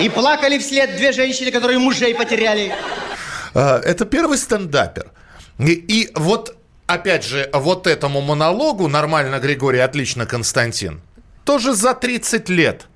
И 0.00 0.08
плакали 0.08 0.58
вслед 0.58 0.96
две 0.96 1.12
женщины, 1.12 1.50
которые 1.50 1.78
мужей 1.78 2.14
потеряли. 2.14 2.74
А, 3.54 3.80
Это 3.80 4.04
первый 4.04 4.38
стендапер. 4.38 5.10
И, 5.58 5.72
и 5.72 6.10
вот, 6.14 6.56
опять 6.86 7.24
же, 7.24 7.48
вот 7.52 7.86
этому 7.86 8.20
монологу 8.20 8.88
нормально 8.88 9.38
Григорий, 9.38 9.78
отлично 9.78 10.26
Константин, 10.26 11.00
тоже 11.44 11.74
за 11.74 11.94
30 11.94 12.48
лет. 12.48 12.86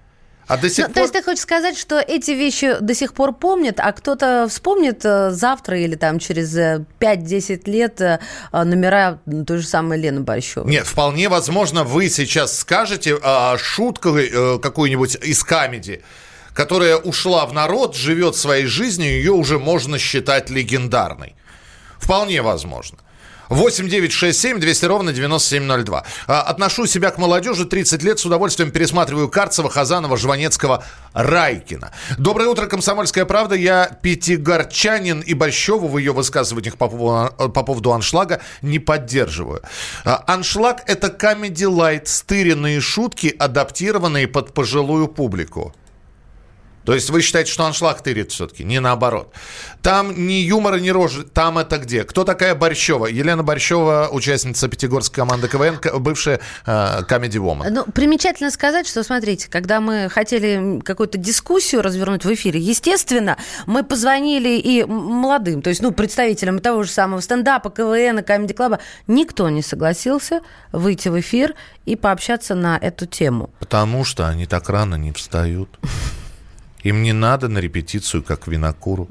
А 0.49 0.57
до 0.57 0.71
сих 0.71 0.89
Ну, 0.89 0.89
То 0.89 0.95
пор... 0.95 1.03
есть 1.03 1.13
ты 1.13 1.23
хочешь 1.23 1.43
сказать, 1.43 1.79
что 1.79 2.01
эти 2.01 2.31
вещи 2.31 2.77
до 2.81 2.95
сих 2.95 3.13
пор 3.13 3.35
помнят, 3.35 3.79
а 3.79 3.93
кто-то 3.93 4.47
вспомнит 4.49 5.05
э, 5.05 5.31
завтра 5.31 5.79
или 5.79 5.95
там 5.95 6.19
через 6.19 6.57
э, 6.57 6.85
5-10 7.01 7.71
лет 7.71 8.01
э, 8.01 8.19
э, 8.51 8.65
номера 8.65 9.21
той 9.47 9.59
же 9.59 9.67
самой 9.67 10.01
Лены 10.01 10.21
Борщевой? 10.23 10.71
Нет, 10.71 10.87
вполне 10.87 11.29
возможно, 11.29 11.85
вы 11.85 12.09
сейчас 12.09 12.59
скажете 12.59 13.19
а, 13.23 13.59
шутку 13.59 14.17
э, 14.17 14.59
какую-нибудь 14.59 15.17
из 15.17 15.45
камеди, 15.45 16.03
которая 16.55 16.97
ушла 16.97 17.45
в 17.45 17.53
народ, 17.53 17.95
живет 17.95 18.35
своей 18.35 18.65
жизнью, 18.65 19.11
ее 19.11 19.33
уже 19.33 19.59
можно 19.59 19.99
считать 19.99 20.49
легендарной. 20.49 21.35
Вполне 21.99 22.41
возможно. 22.41 22.99
8 23.49 23.89
9 23.89 24.13
6 24.13 24.39
7 24.39 24.61
200 24.61 24.85
ровно 24.85 25.13
9702. 25.13 26.05
А, 26.27 26.43
Отношу 26.43 26.87
себя 26.87 27.11
к 27.11 27.19
молодежи 27.19 27.65
30 27.65 28.03
лет, 28.03 28.19
с 28.19 28.27
удовольствием 28.27 28.71
пересматриваю 28.71 29.29
Карцева, 29.29 29.71
Хазанова, 29.71 30.17
Жванецкого, 30.17 30.85
Райкина. 31.13 31.93
Доброе 32.19 32.49
утро, 32.49 32.67
Комсомольская 32.67 33.25
правда. 33.25 33.55
Я 33.55 33.87
пятигорчанин 34.03 35.21
и 35.21 35.35
Борщеву 35.35 35.89
в 35.89 35.99
ее 35.99 36.13
высказываниях 36.13 36.77
по 36.77 36.89
поводу, 36.89 37.51
по 37.51 37.63
поводу 37.63 37.93
аншлага 37.93 38.41
не 38.63 38.79
поддерживаю. 38.79 39.63
А, 40.05 40.25
Аншлаг– 40.27 40.83
это 40.87 41.09
комедий 41.11 41.67
лайт, 41.67 42.09
стыренные 42.09 42.81
шутки, 42.81 43.35
адаптированные 43.39 44.29
под 44.29 44.53
пожилую 44.55 45.09
публику. 45.09 45.75
То 46.89 46.95
есть 46.95 47.11
вы 47.11 47.21
считаете, 47.21 47.53
что 47.53 47.67
аншлаг 47.67 48.01
тырит 48.01 48.33
все-таки, 48.33 48.65
не 48.65 48.81
наоборот. 48.81 49.35
Там 49.83 50.27
ни 50.27 50.41
юмора, 50.41 50.77
ни 50.77 50.89
рожи. 50.89 51.23
Там 51.23 51.59
это 51.59 51.77
где? 51.77 52.03
Кто 52.05 52.25
такая 52.25 52.55
Борщева? 52.55 53.05
Елена 53.05 53.43
Борщева, 53.43 54.09
участница 54.11 54.69
пятигорской 54.69 55.17
команды 55.17 55.49
КВН, 55.49 55.79
бывшая 56.01 56.41
э, 56.65 57.03
Comedy 57.03 57.37
Woman. 57.37 57.69
Ну, 57.69 57.85
примечательно 57.85 58.51
сказать, 58.51 58.87
что, 58.87 59.03
смотрите, 59.03 59.51
когда 59.51 59.83
мы 59.83 60.09
хотели 60.09 60.81
какую-то 60.81 61.19
дискуссию 61.19 61.83
развернуть 61.83 62.25
в 62.25 62.33
эфире, 62.33 62.59
естественно, 62.59 63.37
мы 63.67 63.85
позвонили 63.85 64.57
и 64.59 64.83
молодым, 64.85 65.61
то 65.61 65.69
есть, 65.69 65.83
ну, 65.83 65.93
представителям 65.93 66.59
того 66.59 66.85
же 66.85 66.91
самого 66.91 67.21
стендапа, 67.21 67.69
КВН, 67.69 68.25
Камеди 68.25 68.55
Клаба. 68.55 68.79
Никто 69.07 69.51
не 69.51 69.61
согласился 69.61 70.41
выйти 70.73 71.09
в 71.09 71.21
эфир 71.21 71.55
и 71.85 71.97
пообщаться 71.97 72.55
на 72.55 72.79
эту 72.79 73.05
тему. 73.05 73.51
Потому 73.59 74.07
что 74.07 74.27
они 74.27 74.47
так 74.47 74.71
рано 74.71 74.95
не 74.95 75.13
встают. 75.13 75.69
Им 76.83 77.03
не 77.03 77.13
надо 77.13 77.49
на 77.49 77.59
репетицию, 77.59 78.23
как 78.23 78.47
винокуру. 78.47 79.09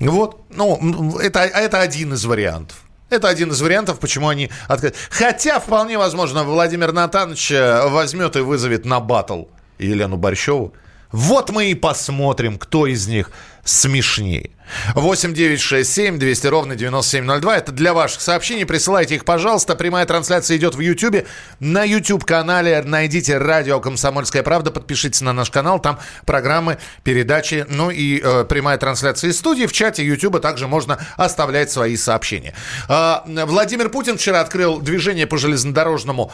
Вот, 0.00 0.40
ну, 0.50 1.18
это, 1.18 1.40
это 1.40 1.80
один 1.80 2.14
из 2.14 2.24
вариантов. 2.24 2.76
Это 3.10 3.28
один 3.28 3.50
из 3.50 3.60
вариантов, 3.60 3.98
почему 4.00 4.28
они 4.28 4.50
открыты. 4.66 4.96
Хотя, 5.10 5.60
вполне 5.60 5.98
возможно, 5.98 6.42
Владимир 6.42 6.92
Натанович 6.92 7.52
э, 7.52 7.88
возьмет 7.88 8.34
и 8.36 8.40
вызовет 8.40 8.84
на 8.84 8.98
батл 9.00 9.44
Елену 9.78 10.16
Борщеву. 10.16 10.72
Вот 11.14 11.50
мы 11.50 11.66
и 11.66 11.76
посмотрим, 11.76 12.58
кто 12.58 12.88
из 12.88 13.06
них 13.06 13.30
смешнее. 13.62 14.50
8 14.96 15.32
9 15.32 15.60
6 15.60 15.94
7 15.94 16.18
200 16.18 16.46
ровно 16.48 16.74
9702. 16.74 17.56
Это 17.56 17.70
для 17.70 17.94
ваших 17.94 18.20
сообщений. 18.20 18.66
Присылайте 18.66 19.14
их, 19.14 19.24
пожалуйста. 19.24 19.76
Прямая 19.76 20.06
трансляция 20.06 20.56
идет 20.56 20.74
в 20.74 20.80
YouTube. 20.80 21.24
На 21.60 21.84
YouTube-канале 21.84 22.82
найдите 22.82 23.38
радио 23.38 23.78
«Комсомольская 23.78 24.42
правда». 24.42 24.72
Подпишитесь 24.72 25.20
на 25.20 25.32
наш 25.32 25.50
канал. 25.50 25.78
Там 25.78 26.00
программы, 26.26 26.78
передачи, 27.04 27.64
ну 27.68 27.92
и 27.92 28.20
э, 28.20 28.44
прямая 28.48 28.76
трансляция 28.76 29.30
из 29.30 29.38
студии. 29.38 29.66
В 29.66 29.72
чате 29.72 30.04
YouTube 30.04 30.40
также 30.40 30.66
можно 30.66 30.98
оставлять 31.16 31.70
свои 31.70 31.96
сообщения. 31.96 32.54
А, 32.88 33.22
Владимир 33.24 33.88
Путин 33.88 34.18
вчера 34.18 34.40
открыл 34.40 34.80
движение 34.80 35.28
по 35.28 35.38
железнодорожному 35.38 36.32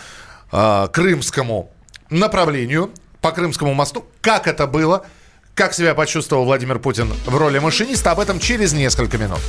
а, 0.51 0.89
крымскому 0.89 1.71
направлению, 2.09 2.91
по 3.21 3.33
Крымскому 3.33 3.75
мосту. 3.75 4.05
Как 4.21 4.47
это 4.47 4.67
было? 4.67 5.05
Как 5.55 5.75
себя 5.75 5.95
почувствовал 5.95 6.45
Владимир 6.45 6.79
Путин 6.79 7.13
в 7.27 7.37
роли 7.37 7.59
машиниста? 7.59 8.13
Об 8.13 8.21
этом 8.21 8.41
через 8.41 8.73
несколько 8.73 9.19
минут. 9.19 9.41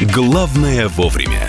Главное 0.00 0.88
вовремя. 0.88 1.48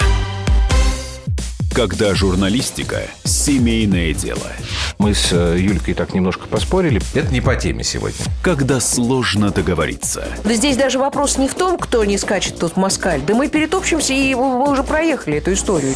Когда 1.74 2.14
журналистика– 2.14 3.02
семейное 3.24 4.14
дело. 4.14 4.52
Мы 5.00 5.16
с 5.16 5.32
э, 5.32 5.58
Юлькой 5.60 5.96
так 5.96 6.14
немножко 6.14 6.48
поспорили. 6.48 7.02
Это 7.16 7.34
не 7.34 7.42
по 7.42 7.56
теме 7.56 7.84
сегодня. 7.84 8.20
Когда 8.44 8.80
сложно 8.80 9.50
договориться. 9.50 10.28
Да 10.44 10.54
здесь 10.54 10.78
даже 10.78 11.00
вопрос 11.00 11.40
не 11.40 11.48
в 11.48 11.56
том, 11.56 11.80
кто 11.80 12.06
не 12.06 12.20
скачет 12.20 12.60
тут 12.60 12.74
в 12.74 12.78
москаль. 12.78 13.22
Да 13.22 13.34
мы 13.34 13.50
перетопчемся, 13.50 14.14
и 14.14 14.36
мы 14.36 14.70
уже 14.70 14.84
проехали 14.84 15.38
эту 15.38 15.54
историю. 15.54 15.96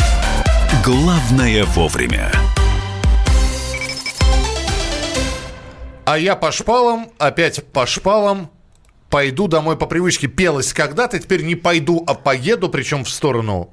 «Главное 0.83 1.63
вовремя». 1.65 2.31
А 6.05 6.17
я 6.17 6.35
по 6.35 6.51
шпалам, 6.51 7.11
опять 7.19 7.63
по 7.71 7.85
шпалам, 7.85 8.49
пойду 9.09 9.47
домой 9.47 9.77
по 9.77 9.85
привычке. 9.85 10.27
Пелось 10.27 10.73
когда-то, 10.73 11.19
теперь 11.19 11.43
не 11.43 11.55
пойду, 11.55 12.03
а 12.07 12.15
поеду, 12.15 12.67
причем 12.67 13.03
в 13.03 13.09
сторону 13.09 13.69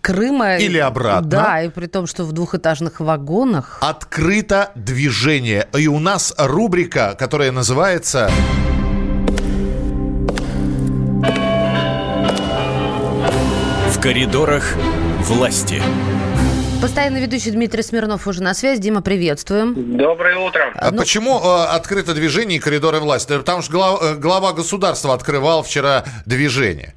Крыма. 0.00 0.56
Или 0.56 0.78
обратно. 0.78 1.28
Да, 1.28 1.62
и 1.62 1.68
при 1.68 1.86
том, 1.86 2.06
что 2.06 2.24
в 2.24 2.32
двухэтажных 2.32 3.00
вагонах. 3.00 3.78
Открыто 3.80 4.70
движение. 4.74 5.68
И 5.76 5.88
у 5.88 5.98
нас 5.98 6.34
рубрика, 6.38 7.16
которая 7.18 7.50
называется... 7.50 8.30
В 13.90 14.00
коридорах 14.00 14.74
власти. 15.20 15.82
Постоянный 16.82 17.22
ведущий 17.22 17.52
Дмитрий 17.52 17.82
Смирнов 17.82 18.26
уже 18.26 18.42
на 18.42 18.54
связи. 18.54 18.80
Дима, 18.80 19.02
приветствуем. 19.02 19.96
Доброе 19.96 20.36
утро. 20.36 20.72
А 20.74 20.90
почему 20.90 21.38
э, 21.38 21.66
открыто 21.76 22.12
движение 22.12 22.58
и 22.58 22.60
коридоры 22.60 22.98
власти? 22.98 23.38
Потому 23.38 23.62
что 23.62 23.70
глава, 23.70 23.98
э, 24.02 24.14
глава 24.16 24.52
государства 24.52 25.14
открывал 25.14 25.62
вчера 25.62 26.02
движение. 26.26 26.94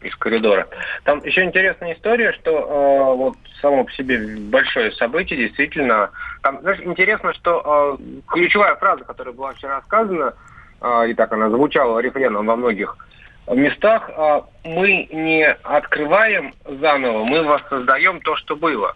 из 0.00 0.14
коридора. 0.14 0.68
Там 1.02 1.24
еще 1.24 1.42
интересная 1.42 1.94
история, 1.94 2.34
что 2.34 2.52
э, 2.52 3.16
вот 3.16 3.34
само 3.60 3.82
по 3.82 3.92
себе 3.94 4.16
большое 4.38 4.92
событие, 4.92 5.48
действительно. 5.48 6.10
Там, 6.42 6.60
знаешь, 6.60 6.78
интересно, 6.84 7.34
что 7.34 7.98
э, 7.98 8.20
ключевая 8.28 8.76
фраза, 8.76 9.02
которая 9.02 9.34
была 9.34 9.54
вчера 9.54 9.82
сказана, 9.82 10.34
э, 10.80 11.08
и 11.08 11.14
так 11.14 11.32
она 11.32 11.50
звучала 11.50 11.98
рефреном 11.98 12.46
во 12.46 12.54
многих 12.54 12.96
местах, 13.48 14.08
э, 14.08 14.40
мы 14.62 15.08
не 15.10 15.48
открываем 15.64 16.54
заново, 16.64 17.24
мы 17.24 17.42
воссоздаем 17.42 18.20
то, 18.20 18.36
что 18.36 18.54
было. 18.54 18.94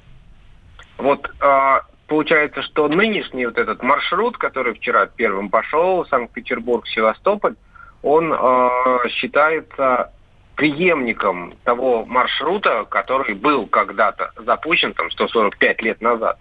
Вот 1.00 1.30
э, 1.40 1.80
получается, 2.06 2.62
что 2.62 2.88
нынешний 2.88 3.46
вот 3.46 3.58
этот 3.58 3.82
маршрут, 3.82 4.36
который 4.36 4.74
вчера 4.74 5.06
первым 5.06 5.48
пошел, 5.48 6.04
Санкт-Петербург-Севастополь, 6.06 7.54
он 8.02 8.32
э, 8.32 9.08
считается 9.10 10.12
преемником 10.56 11.54
того 11.64 12.04
маршрута, 12.04 12.84
который 12.84 13.34
был 13.34 13.66
когда-то 13.66 14.32
запущен, 14.44 14.92
там, 14.92 15.10
145 15.10 15.82
лет 15.82 16.00
назад. 16.02 16.38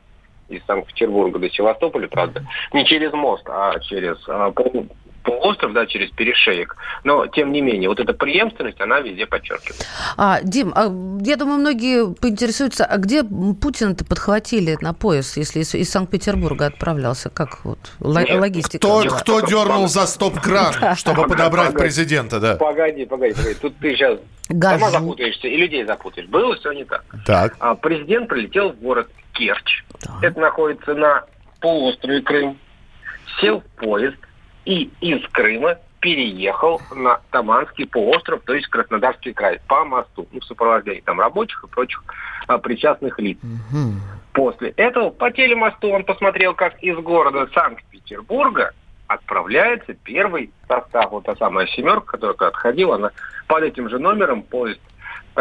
Из 0.50 0.66
Санкт-Петербурга 0.66 1.40
до 1.40 1.50
Севастополя, 1.50 2.08
правда, 2.08 2.46
не 2.74 2.86
через 2.86 3.14
мост, 3.14 3.48
а 3.48 3.80
через 3.80 4.18
а, 4.28 4.52
полуостров, 5.24 5.74
да, 5.74 5.86
через 5.86 6.10
перешеек. 6.12 6.76
Но, 7.04 7.28
тем 7.28 7.52
не 7.52 7.62
менее, 7.62 7.90
вот 7.90 8.00
эта 8.00 8.14
преемственность, 8.14 8.80
она 8.82 9.00
везде 9.00 9.26
подчеркивается. 9.26 9.86
А, 10.18 10.42
Дим, 10.42 10.74
а, 10.76 10.86
я 11.24 11.36
думаю, 11.36 11.60
многие 11.60 12.14
поинтересуются, 12.14 12.86
а 12.86 12.98
где 12.98 13.24
Путина-то 13.24 14.06
подхватили 14.06 14.78
на 14.82 14.94
пояс, 14.94 15.38
если 15.38 15.60
из, 15.60 15.74
из 15.76 15.90
Санкт-Петербурга 15.90 16.68
отправлялся? 16.68 17.30
Как 17.30 17.64
вот 17.66 17.80
ло- 18.00 18.20
Нет, 18.20 18.40
логистика? 18.40 18.78
Кто, 18.80 19.04
была? 19.04 19.20
кто 19.20 19.42
дернул 19.42 19.88
за 19.88 20.06
стоп-кран, 20.08 20.96
чтобы 20.96 21.28
подобрать 21.28 21.74
президента, 21.74 22.40
да? 22.40 22.56
Погоди, 22.56 23.06
погоди, 23.06 23.34
погоди. 23.34 23.56
Тут 23.56 23.78
ты 23.80 23.96
сейчас 23.96 24.20
Гажу. 24.50 24.80
сама 24.80 24.92
запутаешься 24.92 25.48
и 25.48 25.58
людей 25.58 25.86
запутаешь. 25.86 26.28
Было 26.28 26.56
все 26.56 26.72
не 26.72 26.84
так. 26.86 27.04
Так. 27.26 27.56
А, 27.60 27.76
президент 27.76 28.28
прилетел 28.30 28.72
в 28.72 28.80
город 28.80 29.10
Керчь. 29.34 29.84
Это 30.22 30.40
находится 30.40 30.94
на 30.96 31.24
полуострове 31.62 32.22
Крым. 32.22 32.58
Сел 33.40 33.62
в 33.62 33.80
поезд 33.80 34.16
и 34.70 34.92
из 35.02 35.28
Крыма 35.30 35.78
переехал 36.00 36.80
на 36.96 37.20
Таманский 37.32 37.88
полуостров, 37.88 38.42
то 38.46 38.54
есть 38.54 38.68
Краснодарский 38.68 39.34
край, 39.34 39.60
по 39.68 39.84
мосту, 39.84 40.28
ну, 40.32 40.40
в 40.40 40.46
сопровождении 40.46 41.02
там 41.02 41.20
рабочих 41.20 41.64
и 41.64 41.68
прочих 41.68 42.04
а, 42.48 42.60
причастных 42.60 43.18
лиц. 43.20 43.40
После 44.32 44.70
этого 44.78 45.10
по 45.10 45.32
телемосту 45.32 45.90
он 45.90 46.04
посмотрел, 46.04 46.54
как 46.54 46.82
из 46.84 46.96
города 46.98 47.50
Санкт-Петербурга 47.54 48.74
отправляется 49.08 49.96
первый 49.96 50.52
состав. 50.68 51.12
Вот 51.12 51.26
та 51.26 51.36
самая 51.36 51.66
семерка, 51.66 52.12
которая 52.12 52.50
отходила, 52.50 52.96
она 52.96 53.10
под 53.48 53.64
этим 53.64 53.90
же 53.90 53.98
номером 53.98 54.44
поезд 54.44 54.80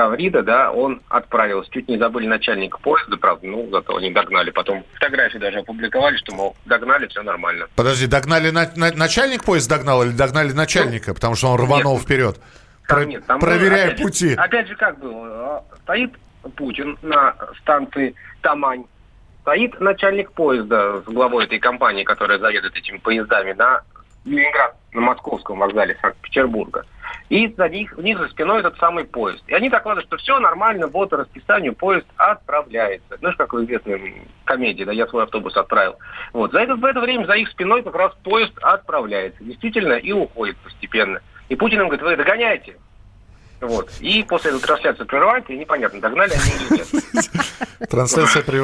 Таврида, 0.02 0.44
да, 0.44 0.70
он 0.70 1.02
отправился. 1.08 1.68
Чуть 1.72 1.88
не 1.88 1.98
забыли 1.98 2.28
начальника 2.28 2.78
поезда, 2.78 3.16
правда, 3.16 3.48
ну, 3.48 3.68
зато 3.72 3.96
они 3.96 4.12
догнали. 4.12 4.50
Потом 4.50 4.84
фотографии 4.94 5.38
даже 5.38 5.58
опубликовали, 5.58 6.16
что, 6.18 6.32
мол, 6.36 6.56
догнали, 6.66 7.08
все 7.08 7.24
нормально. 7.24 7.66
Подожди, 7.74 8.06
догнали 8.06 8.50
на- 8.50 8.70
на- 8.76 8.92
начальник 8.92 9.42
поезд 9.42 9.68
догнал 9.68 10.04
или 10.04 10.12
догнали 10.12 10.52
начальника, 10.52 11.14
потому 11.14 11.34
что 11.34 11.48
он 11.48 11.58
рванул 11.60 11.94
Нет. 11.94 12.02
вперед? 12.04 12.36
Там 12.86 12.98
Про- 12.98 13.04
нет, 13.06 13.26
там 13.26 13.40
проверяя 13.40 13.90
же- 13.96 13.96
пути. 14.04 14.34
опять 14.34 14.68
же, 14.68 14.76
как 14.76 15.00
было? 15.00 15.26
а, 15.26 15.64
Стоит 15.82 16.12
Путин 16.54 16.96
на 17.02 17.34
станции 17.60 18.14
Тамань, 18.40 18.84
стоит 19.42 19.80
начальник 19.80 20.30
поезда 20.30 21.00
с 21.00 21.04
главой 21.06 21.46
этой 21.46 21.58
компании, 21.58 22.04
которая 22.04 22.38
заедет 22.38 22.76
этими 22.76 22.98
поездами 22.98 23.52
на 23.52 23.80
Ленинград, 24.24 24.76
на 24.92 25.00
московском 25.00 25.58
вокзале 25.58 25.96
Санкт-Петербурга. 26.00 26.84
И 27.28 27.48
за 27.56 27.68
них, 27.68 27.92
у 27.96 28.00
них 28.00 28.18
за 28.18 28.28
спиной 28.28 28.60
этот 28.60 28.78
самый 28.78 29.04
поезд. 29.04 29.42
И 29.46 29.54
они 29.54 29.68
докладывают, 29.68 30.06
что 30.06 30.16
все 30.16 30.38
нормально, 30.38 30.86
вот 30.86 31.12
расписанию 31.12 31.74
поезд 31.74 32.06
отправляется. 32.16 33.18
Знаешь, 33.18 33.36
как 33.36 33.52
в 33.52 33.62
известной 33.64 34.22
комедии, 34.44 34.84
да, 34.84 34.92
я 34.92 35.06
свой 35.06 35.24
автобус 35.24 35.56
отправил. 35.56 35.96
Вот. 36.32 36.52
За 36.52 36.60
это, 36.60 36.74
в 36.74 36.84
это 36.84 37.00
время 37.00 37.26
за 37.26 37.34
их 37.34 37.50
спиной 37.50 37.82
как 37.82 37.94
раз 37.94 38.14
поезд 38.22 38.52
отправляется. 38.62 39.44
Действительно, 39.44 39.94
и 39.94 40.12
уходит 40.12 40.56
постепенно. 40.58 41.20
И 41.48 41.56
Путин 41.56 41.80
им 41.80 41.88
говорит, 41.88 42.04
вы 42.04 42.16
догоняйте. 42.16 42.76
Вот. 43.60 43.90
И 44.00 44.22
после 44.22 44.50
этой 44.50 44.60
трансляции 44.60 45.04
прерывается, 45.04 45.52
и 45.52 45.58
непонятно, 45.58 46.00
догнали 46.00 46.32
они 46.32 46.52
или 46.52 46.78
нет. 46.78 47.88
Трансляция 47.90 48.42
при... 48.42 48.58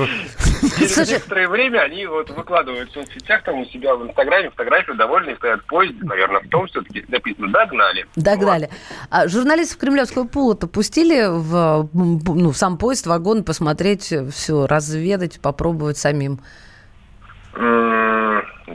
Через 0.78 1.10
некоторое 1.10 1.48
время 1.48 1.80
они 1.80 2.06
вот 2.06 2.30
выкладывают 2.30 2.90
в 2.90 2.94
соцсетях, 2.94 3.42
там 3.42 3.60
у 3.60 3.64
себя 3.66 3.94
в 3.96 4.06
Инстаграме 4.06 4.50
фотографии, 4.50 4.92
довольные 4.92 5.36
стоят 5.36 5.60
в 5.62 5.66
поезде, 5.66 5.98
наверное, 6.02 6.40
в 6.40 6.48
том 6.48 6.66
все-таки 6.68 7.04
написано 7.08 7.50
«догнали». 7.50 8.06
Догнали. 8.16 8.70
А 9.10 9.28
журналистов 9.28 9.78
Кремлевского 9.78 10.26
пула-то 10.26 10.66
пустили 10.66 11.26
в, 11.28 11.88
ну, 11.92 12.50
в 12.50 12.56
сам 12.56 12.78
поезд, 12.78 13.06
вагон, 13.06 13.44
посмотреть 13.44 14.12
все, 14.32 14.66
разведать, 14.66 15.40
попробовать 15.40 15.98
самим? 15.98 16.40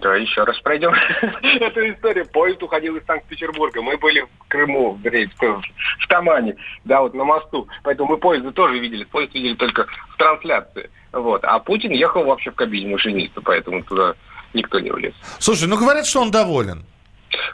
Да, 0.02 0.16
еще 0.16 0.44
раз 0.44 0.58
пройдем 0.60 0.94
эту 1.42 1.90
историю. 1.90 2.26
Поезд 2.28 2.62
уходил 2.64 2.96
из 2.96 3.06
Санкт-Петербурга. 3.06 3.82
Мы 3.82 3.98
были 3.98 4.22
в 4.22 4.48
Крыму, 4.48 4.94
в 4.94 6.08
Тамане, 6.08 6.56
да, 6.86 7.02
вот 7.02 7.14
на 7.14 7.24
мосту. 7.24 7.68
Поэтому 7.84 8.12
мы 8.12 8.18
поезды 8.18 8.52
тоже 8.52 8.80
видели. 8.80 9.04
Поезд 9.04 9.34
видели 9.34 9.56
только 9.56 9.88
в 10.14 10.18
трансляции. 10.18 10.90
Вот. 11.12 11.44
А 11.44 11.60
Путин 11.60 11.92
ехал 11.92 12.24
вообще 12.24 12.52
в 12.52 12.56
кабине 12.56 12.94
машиниста, 12.94 13.42
поэтому 13.42 13.84
туда 13.84 14.14
никто 14.54 14.80
не 14.80 14.92
влез. 14.92 15.14
Слушай, 15.40 15.68
ну 15.68 15.78
говорят, 15.78 16.06
что 16.06 16.22
он 16.22 16.32
доволен. 16.32 16.86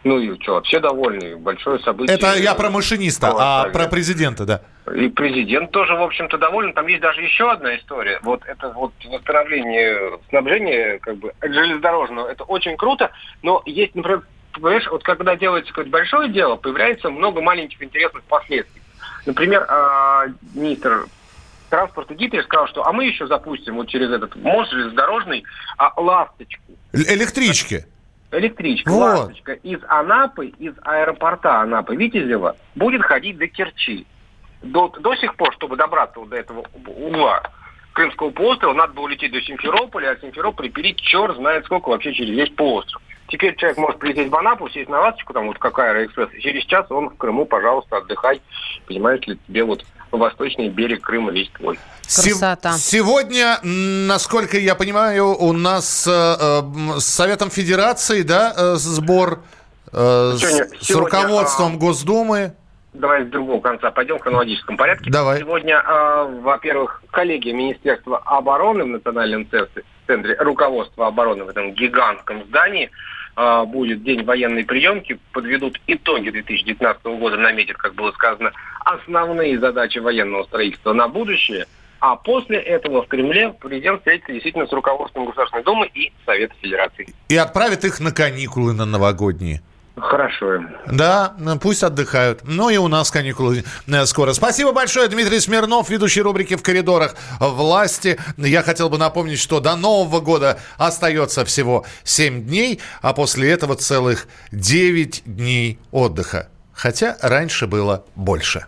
Ну 0.03 0.19
и 0.19 0.39
что, 0.41 0.61
все 0.61 0.80
довольны. 0.80 1.36
Большое 1.38 1.80
событие. 1.80 2.15
Это 2.15 2.36
я 2.36 2.55
про 2.55 2.69
машиниста, 2.69 3.28
а 3.28 3.32
Колоссальное. 3.32 3.73
про 3.73 3.88
президента, 3.88 4.45
да. 4.45 4.61
И 4.93 5.07
президент 5.09 5.71
тоже, 5.71 5.95
в 5.95 6.01
общем-то, 6.01 6.38
доволен. 6.38 6.73
Там 6.73 6.88
есть 6.88 7.01
даже 7.01 7.21
еще 7.21 7.51
одна 7.51 7.76
история. 7.76 8.19
Вот 8.21 8.43
это 8.45 8.69
вот 8.69 8.93
восстановление 9.03 10.19
снабжения 10.30 10.99
как 10.99 11.17
бы 11.17 11.34
железнодорожного. 11.41 12.28
Это 12.28 12.43
очень 12.43 12.78
круто, 12.78 13.11
но 13.41 13.63
есть, 13.65 13.95
например, 13.95 14.23
понимаешь, 14.53 14.88
вот 14.89 15.03
когда 15.03 15.36
делается 15.36 15.71
какое-то 15.71 15.91
большое 15.91 16.30
дело, 16.32 16.55
появляется 16.55 17.09
много 17.09 17.41
маленьких 17.41 17.82
интересных 17.82 18.23
последствий. 18.23 18.82
Например, 19.26 19.65
а, 19.67 20.26
министр 20.53 21.07
транспорта 21.69 22.13
Гитлер 22.13 22.43
сказал, 22.43 22.67
что 22.67 22.86
а 22.86 22.93
мы 22.93 23.05
еще 23.05 23.28
запустим 23.28 23.76
вот 23.76 23.89
через 23.89 24.11
этот 24.11 24.36
мост 24.36 24.71
железнодорожный 24.71 25.43
а, 25.78 25.99
ласточку. 25.99 26.61
Электрички. 26.93 27.86
Электричка, 28.32 28.89
Вот. 28.89 28.99
ласточка 29.01 29.53
из 29.53 29.80
Анапы, 29.88 30.47
из 30.47 30.73
аэропорта 30.84 31.61
Анапы 31.61 31.95
Витязева 31.95 32.55
будет 32.76 33.01
ходить 33.03 33.38
до 33.38 33.47
Керчи. 33.47 34.05
До, 34.61 34.88
до 34.88 35.15
сих 35.15 35.36
пор, 35.36 35.53
чтобы 35.53 35.76
добраться 35.76 36.19
вот 36.19 36.30
до 36.30 36.38
этого 36.38 36.65
угла 36.86 37.43
Крымского 37.93 38.32
полуострова, 38.32 38.73
надо 38.73 38.93
было 38.93 39.07
лететь 39.07 39.32
до 39.32 39.41
Симферополя, 39.41 40.11
а 40.11 40.17
Симферополь 40.19 40.69
перейти 40.69 41.01
черт 41.01 41.38
знает 41.38 41.65
сколько 41.65 41.89
вообще 41.89 42.13
через 42.13 42.36
весь 42.36 42.49
полуостров. 42.49 43.01
Теперь 43.28 43.55
человек 43.55 43.78
может 43.78 43.99
прилететь 43.99 44.30
в 44.30 44.36
Анапу, 44.36 44.69
сесть 44.69 44.89
на 44.89 44.99
ласточку, 44.99 45.34
там 45.34 45.47
вот 45.47 45.57
как 45.57 45.80
Аэроэкспресс, 45.80 46.34
и 46.34 46.41
через 46.41 46.65
час 46.65 46.86
он 46.91 47.09
в 47.09 47.17
Крыму, 47.17 47.45
пожалуйста, 47.45 47.97
отдыхай. 47.97 48.41
Понимаешь 48.86 49.26
ли, 49.26 49.39
тебе 49.47 49.63
вот 49.63 49.84
восточный 50.18 50.70
берег 50.70 51.01
Крыма 51.01 51.32
весь 51.32 51.49
твой. 51.51 51.80
Сев- 52.07 52.38
Сегодня, 52.78 53.59
насколько 53.63 54.57
я 54.57 54.76
понимаю, 54.76 55.36
у 55.38 55.51
нас 55.53 56.07
э, 56.07 56.11
э, 56.11 56.99
с 56.99 57.05
Советом 57.05 57.49
Федерации, 57.49 58.22
да, 58.22 58.53
э, 58.55 58.76
сбор 58.76 59.39
э, 59.91 60.34
с- 60.36 60.39
Сегодня- 60.39 60.80
с, 60.82 60.86
сегодня, 60.88 61.05
руководством 61.05 61.80
Госдумы. 61.80 62.53
Давай 62.93 63.26
с 63.26 63.28
другого 63.28 63.59
конца 63.59 63.91
пойдем 63.91 64.20
в 64.20 64.22
хронологическом 64.22 64.78
порядке. 64.78 65.09
Давай. 65.09 65.39
Сегодня, 65.39 65.84
э, 65.86 66.39
во-первых, 66.41 67.01
коллеги 67.11 67.49
Министерства 67.49 68.20
обороны 68.20 68.84
в 68.84 68.88
Национальном 68.88 69.49
центре, 69.49 69.84
центре 70.07 70.36
руководства 70.39 71.07
обороны 71.07 71.43
в 71.43 71.49
этом 71.49 71.74
гигантском 71.74 72.43
здании 72.45 72.89
будет 73.36 74.04
день 74.04 74.24
военной 74.24 74.64
приемки, 74.64 75.20
подведут 75.34 75.80
итоги 75.88 76.30
2019 76.30 77.06
года, 77.06 77.38
наметят, 77.38 77.78
как 77.78 77.94
было 77.94 78.12
сказано, 78.14 78.52
основные 78.86 79.60
задачи 79.60 80.00
военного 80.00 80.44
строительства 80.44 80.94
на 80.94 81.08
будущее. 81.08 81.66
А 82.00 82.16
после 82.16 82.58
этого 82.58 83.04
в 83.04 83.08
Кремле 83.08 83.54
президент 83.60 84.00
встретится 84.00 84.32
действительно 84.32 84.68
с 84.68 84.72
руководством 84.72 85.26
Государственной 85.26 85.64
Думы 85.64 85.90
и 85.94 86.12
Совета 86.26 86.54
Федерации. 86.62 87.14
И 87.30 87.36
отправит 87.36 87.84
их 87.84 88.00
на 88.00 88.12
каникулы 88.12 88.74
на 88.74 88.86
новогодние. 88.86 89.62
Хорошо. 89.98 90.60
Да, 90.88 91.36
пусть 91.62 91.84
отдыхают. 91.84 92.41
Ну 92.43 92.70
и 92.70 92.78
у 92.78 92.88
нас 92.88 93.12
каникулы 93.12 93.64
э, 93.88 94.06
скоро. 94.06 94.34
Спасибо 94.34 94.74
большое, 94.74 95.08
Дмитрий 95.08 95.39
Смирнов, 95.39 95.89
ведущий 95.89 96.22
рубрики 96.22 96.56
«В 96.56 96.64
коридорах 96.64 97.16
власти». 97.39 98.20
Я 98.38 98.62
хотел 98.62 98.89
бы 98.89 98.98
напомнить, 98.98 99.39
что 99.39 99.60
до 99.60 99.76
Нового 99.76 100.20
года 100.20 100.60
остается 100.78 101.46
всего 101.46 101.86
7 102.04 102.43
дней, 102.46 102.82
а 103.02 103.14
после 103.14 103.50
этого 103.52 103.76
целых 103.76 104.28
9 104.52 105.24
дней 105.26 105.80
отдыха. 105.91 106.50
Хотя 106.74 107.18
раньше 107.22 107.68
было 107.68 108.04
больше. 108.16 108.66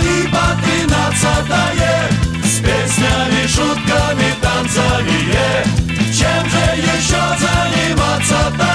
и 0.00 0.28
по 0.28 0.46
тринадцатое 0.62 2.08
С 2.44 2.60
песнями, 2.60 3.46
шутками, 3.48 4.32
танцами 4.40 5.32
е. 5.32 5.64
Чем 6.12 6.48
же 6.48 6.80
еще 6.80 7.20
заниматься-то 7.40 8.73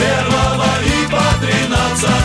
первого 0.00 0.70
и 0.82 1.06
по 1.10 1.22
тринадцатое 1.44 2.20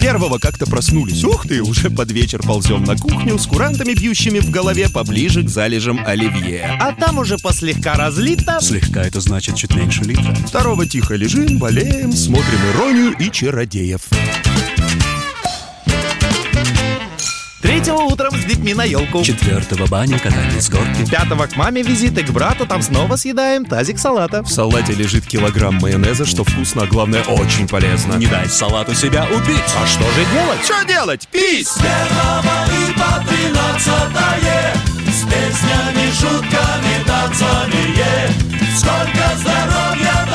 Первого 0.00 0.38
как-то 0.38 0.66
проснулись. 0.66 1.24
Ух 1.24 1.46
ты, 1.48 1.62
уже 1.62 1.90
под 1.90 2.12
вечер 2.12 2.40
ползем 2.42 2.84
на 2.84 2.96
кухню 2.96 3.38
с 3.38 3.46
курантами, 3.46 3.92
бьющими 3.92 4.38
в 4.38 4.50
голове 4.50 4.88
поближе 4.88 5.42
к 5.42 5.48
залежам 5.48 6.00
оливье. 6.06 6.78
А 6.80 6.92
там 6.92 7.18
уже 7.18 7.36
послегка 7.38 7.94
разлито. 7.94 8.60
Слегка 8.60 9.02
это 9.02 9.20
значит 9.20 9.56
чуть 9.56 9.74
меньше 9.74 10.04
литра. 10.04 10.34
Второго 10.46 10.86
тихо 10.86 11.16
лежим, 11.16 11.58
болеем, 11.58 12.12
смотрим 12.12 12.60
иронию 12.72 13.16
и 13.18 13.30
чародеев. 13.30 14.02
Третьего 17.62 18.02
утром 18.02 18.30
с 18.36 18.44
детьми 18.44 18.74
на 18.74 18.84
елку. 18.84 19.22
Четвертого 19.22 19.86
баня, 19.86 20.18
катание 20.18 20.60
с 20.60 20.68
горки. 20.68 21.08
Пятого 21.10 21.46
к 21.46 21.56
маме 21.56 21.82
визит 21.82 22.18
и 22.18 22.22
к 22.22 22.30
брату, 22.30 22.66
там 22.66 22.82
снова 22.82 23.16
съедаем 23.16 23.64
тазик 23.64 23.98
салата. 23.98 24.42
В 24.42 24.48
салате 24.48 24.92
лежит 24.92 25.26
килограмм 25.26 25.76
майонеза, 25.76 26.26
что 26.26 26.44
вкусно, 26.44 26.82
а 26.82 26.86
главное 26.86 27.22
очень 27.24 27.66
полезно. 27.66 28.14
Не 28.14 28.26
дай 28.26 28.48
салату 28.48 28.94
себя 28.94 29.24
убить. 29.24 29.62
А 29.76 29.86
что 29.86 30.04
же 30.04 30.24
делать? 30.32 30.64
Что 30.64 30.84
делать? 30.86 31.28
Пись! 31.32 31.68
С 31.68 31.78
первого 31.78 32.66
и 32.66 32.92
по 32.92 33.24
тринадцатое 33.26 34.74
С 35.06 35.24
песнями, 35.24 36.10
шутками, 36.12 37.04
танцами 37.06 37.96
е. 37.96 38.30
Сколько 38.76 39.36
здоровья 39.38 40.25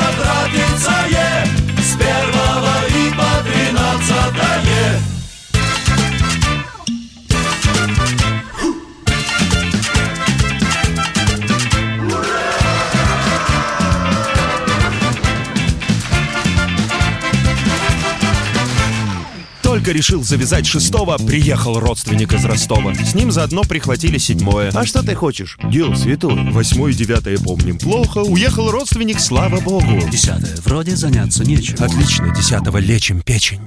Только 19.92 19.98
решил 19.98 20.24
завязать 20.24 20.66
шестого, 20.66 21.18
приехал 21.18 21.78
родственник 21.78 22.32
из 22.32 22.46
Ростова. 22.46 22.96
С 22.96 23.14
ним 23.14 23.30
заодно 23.30 23.64
прихватили 23.64 24.18
седьмое. 24.18 24.72
А 24.74 24.86
что 24.86 25.04
ты 25.04 25.16
хочешь? 25.16 25.58
Дело 25.66 25.96
святое. 25.96 26.50
Восьмое 26.50 26.94
и 26.94 26.96
девятое 26.96 27.38
помним 27.38 27.78
плохо. 27.78 28.20
Уехал 28.20 28.72
родственник, 28.72 29.20
слава 29.20 29.60
богу. 29.60 30.02
Десятое. 30.10 30.56
Вроде 30.64 30.96
заняться 30.96 31.44
нечем. 31.44 31.76
Отлично, 31.84 32.34
десятого 32.34 32.78
лечим 32.78 33.22
печень. 33.22 33.60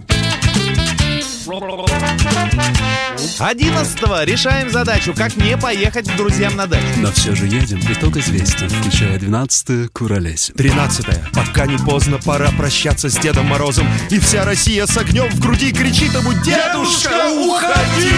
Одиннадцатого 3.39 4.25
решаем 4.25 4.71
задачу, 4.71 5.13
как 5.13 5.37
не 5.37 5.57
поехать 5.57 6.11
к 6.11 6.17
друзьям 6.17 6.55
на 6.57 6.67
дачу. 6.67 6.85
Но 6.99 7.11
все 7.11 7.35
же 7.35 7.47
едем. 7.47 7.81
Итог 7.89 8.17
известен, 8.17 8.69
включая 8.69 9.19
двенадцатое 9.19 9.89
куролесим. 9.89 10.55
Тринадцатое. 10.55 11.29
Пока 11.35 11.67
не 11.67 11.77
поздно, 11.77 12.19
пора 12.19 12.51
прощаться 12.53 13.09
с 13.09 13.17
Дедом 13.17 13.47
Морозом. 13.47 13.89
И 14.11 14.19
вся 14.19 14.45
Россия 14.45 14.87
с 14.87 14.97
огнем 14.97 15.29
в 15.31 15.41
груди 15.41 15.73
кричит 15.73 16.15
ему 16.15 16.33
«Дедушка, 16.33 17.29
уходи!» 17.29 18.11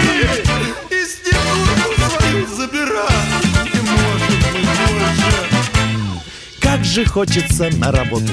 И 0.90 1.04
снегурку 1.06 2.10
свою 2.18 2.46
забирай 2.54 3.06
Как 6.60 6.84
же 6.84 7.06
хочется 7.06 7.70
на 7.76 7.90
работу. 7.90 8.32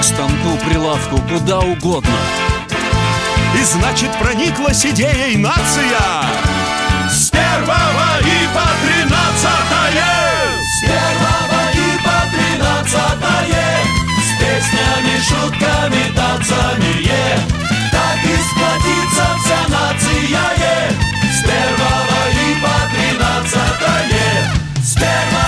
К 0.00 0.04
станку, 0.04 0.56
прилавку, 0.66 1.20
куда 1.28 1.60
угодно. 1.60 2.16
И 3.54 3.62
значит 3.64 4.16
прониклась 4.18 4.84
идеей 4.86 5.36
нация. 5.36 5.98
С 7.08 7.30
первого 7.30 8.20
и 8.20 8.46
по 8.54 8.66
тринадцатое. 8.82 10.04
С 10.62 10.80
первого 10.82 11.60
и 11.72 11.98
по 12.04 12.18
тринадцатое. 12.30 13.66
С 14.22 14.30
песнями, 14.38 15.16
шутками, 15.20 16.02
танцами, 16.14 17.02
е. 17.02 17.38
Так 17.90 18.20
и 18.22 18.36
сплотится 18.48 19.26
вся 19.42 19.62
нация, 19.68 20.46
е. 20.58 20.92
С 21.32 21.42
первого 21.42 22.20
и 22.30 22.60
по 22.60 22.76
тринадцатое. 22.94 24.30
С 24.82 24.94
первого 24.94 25.47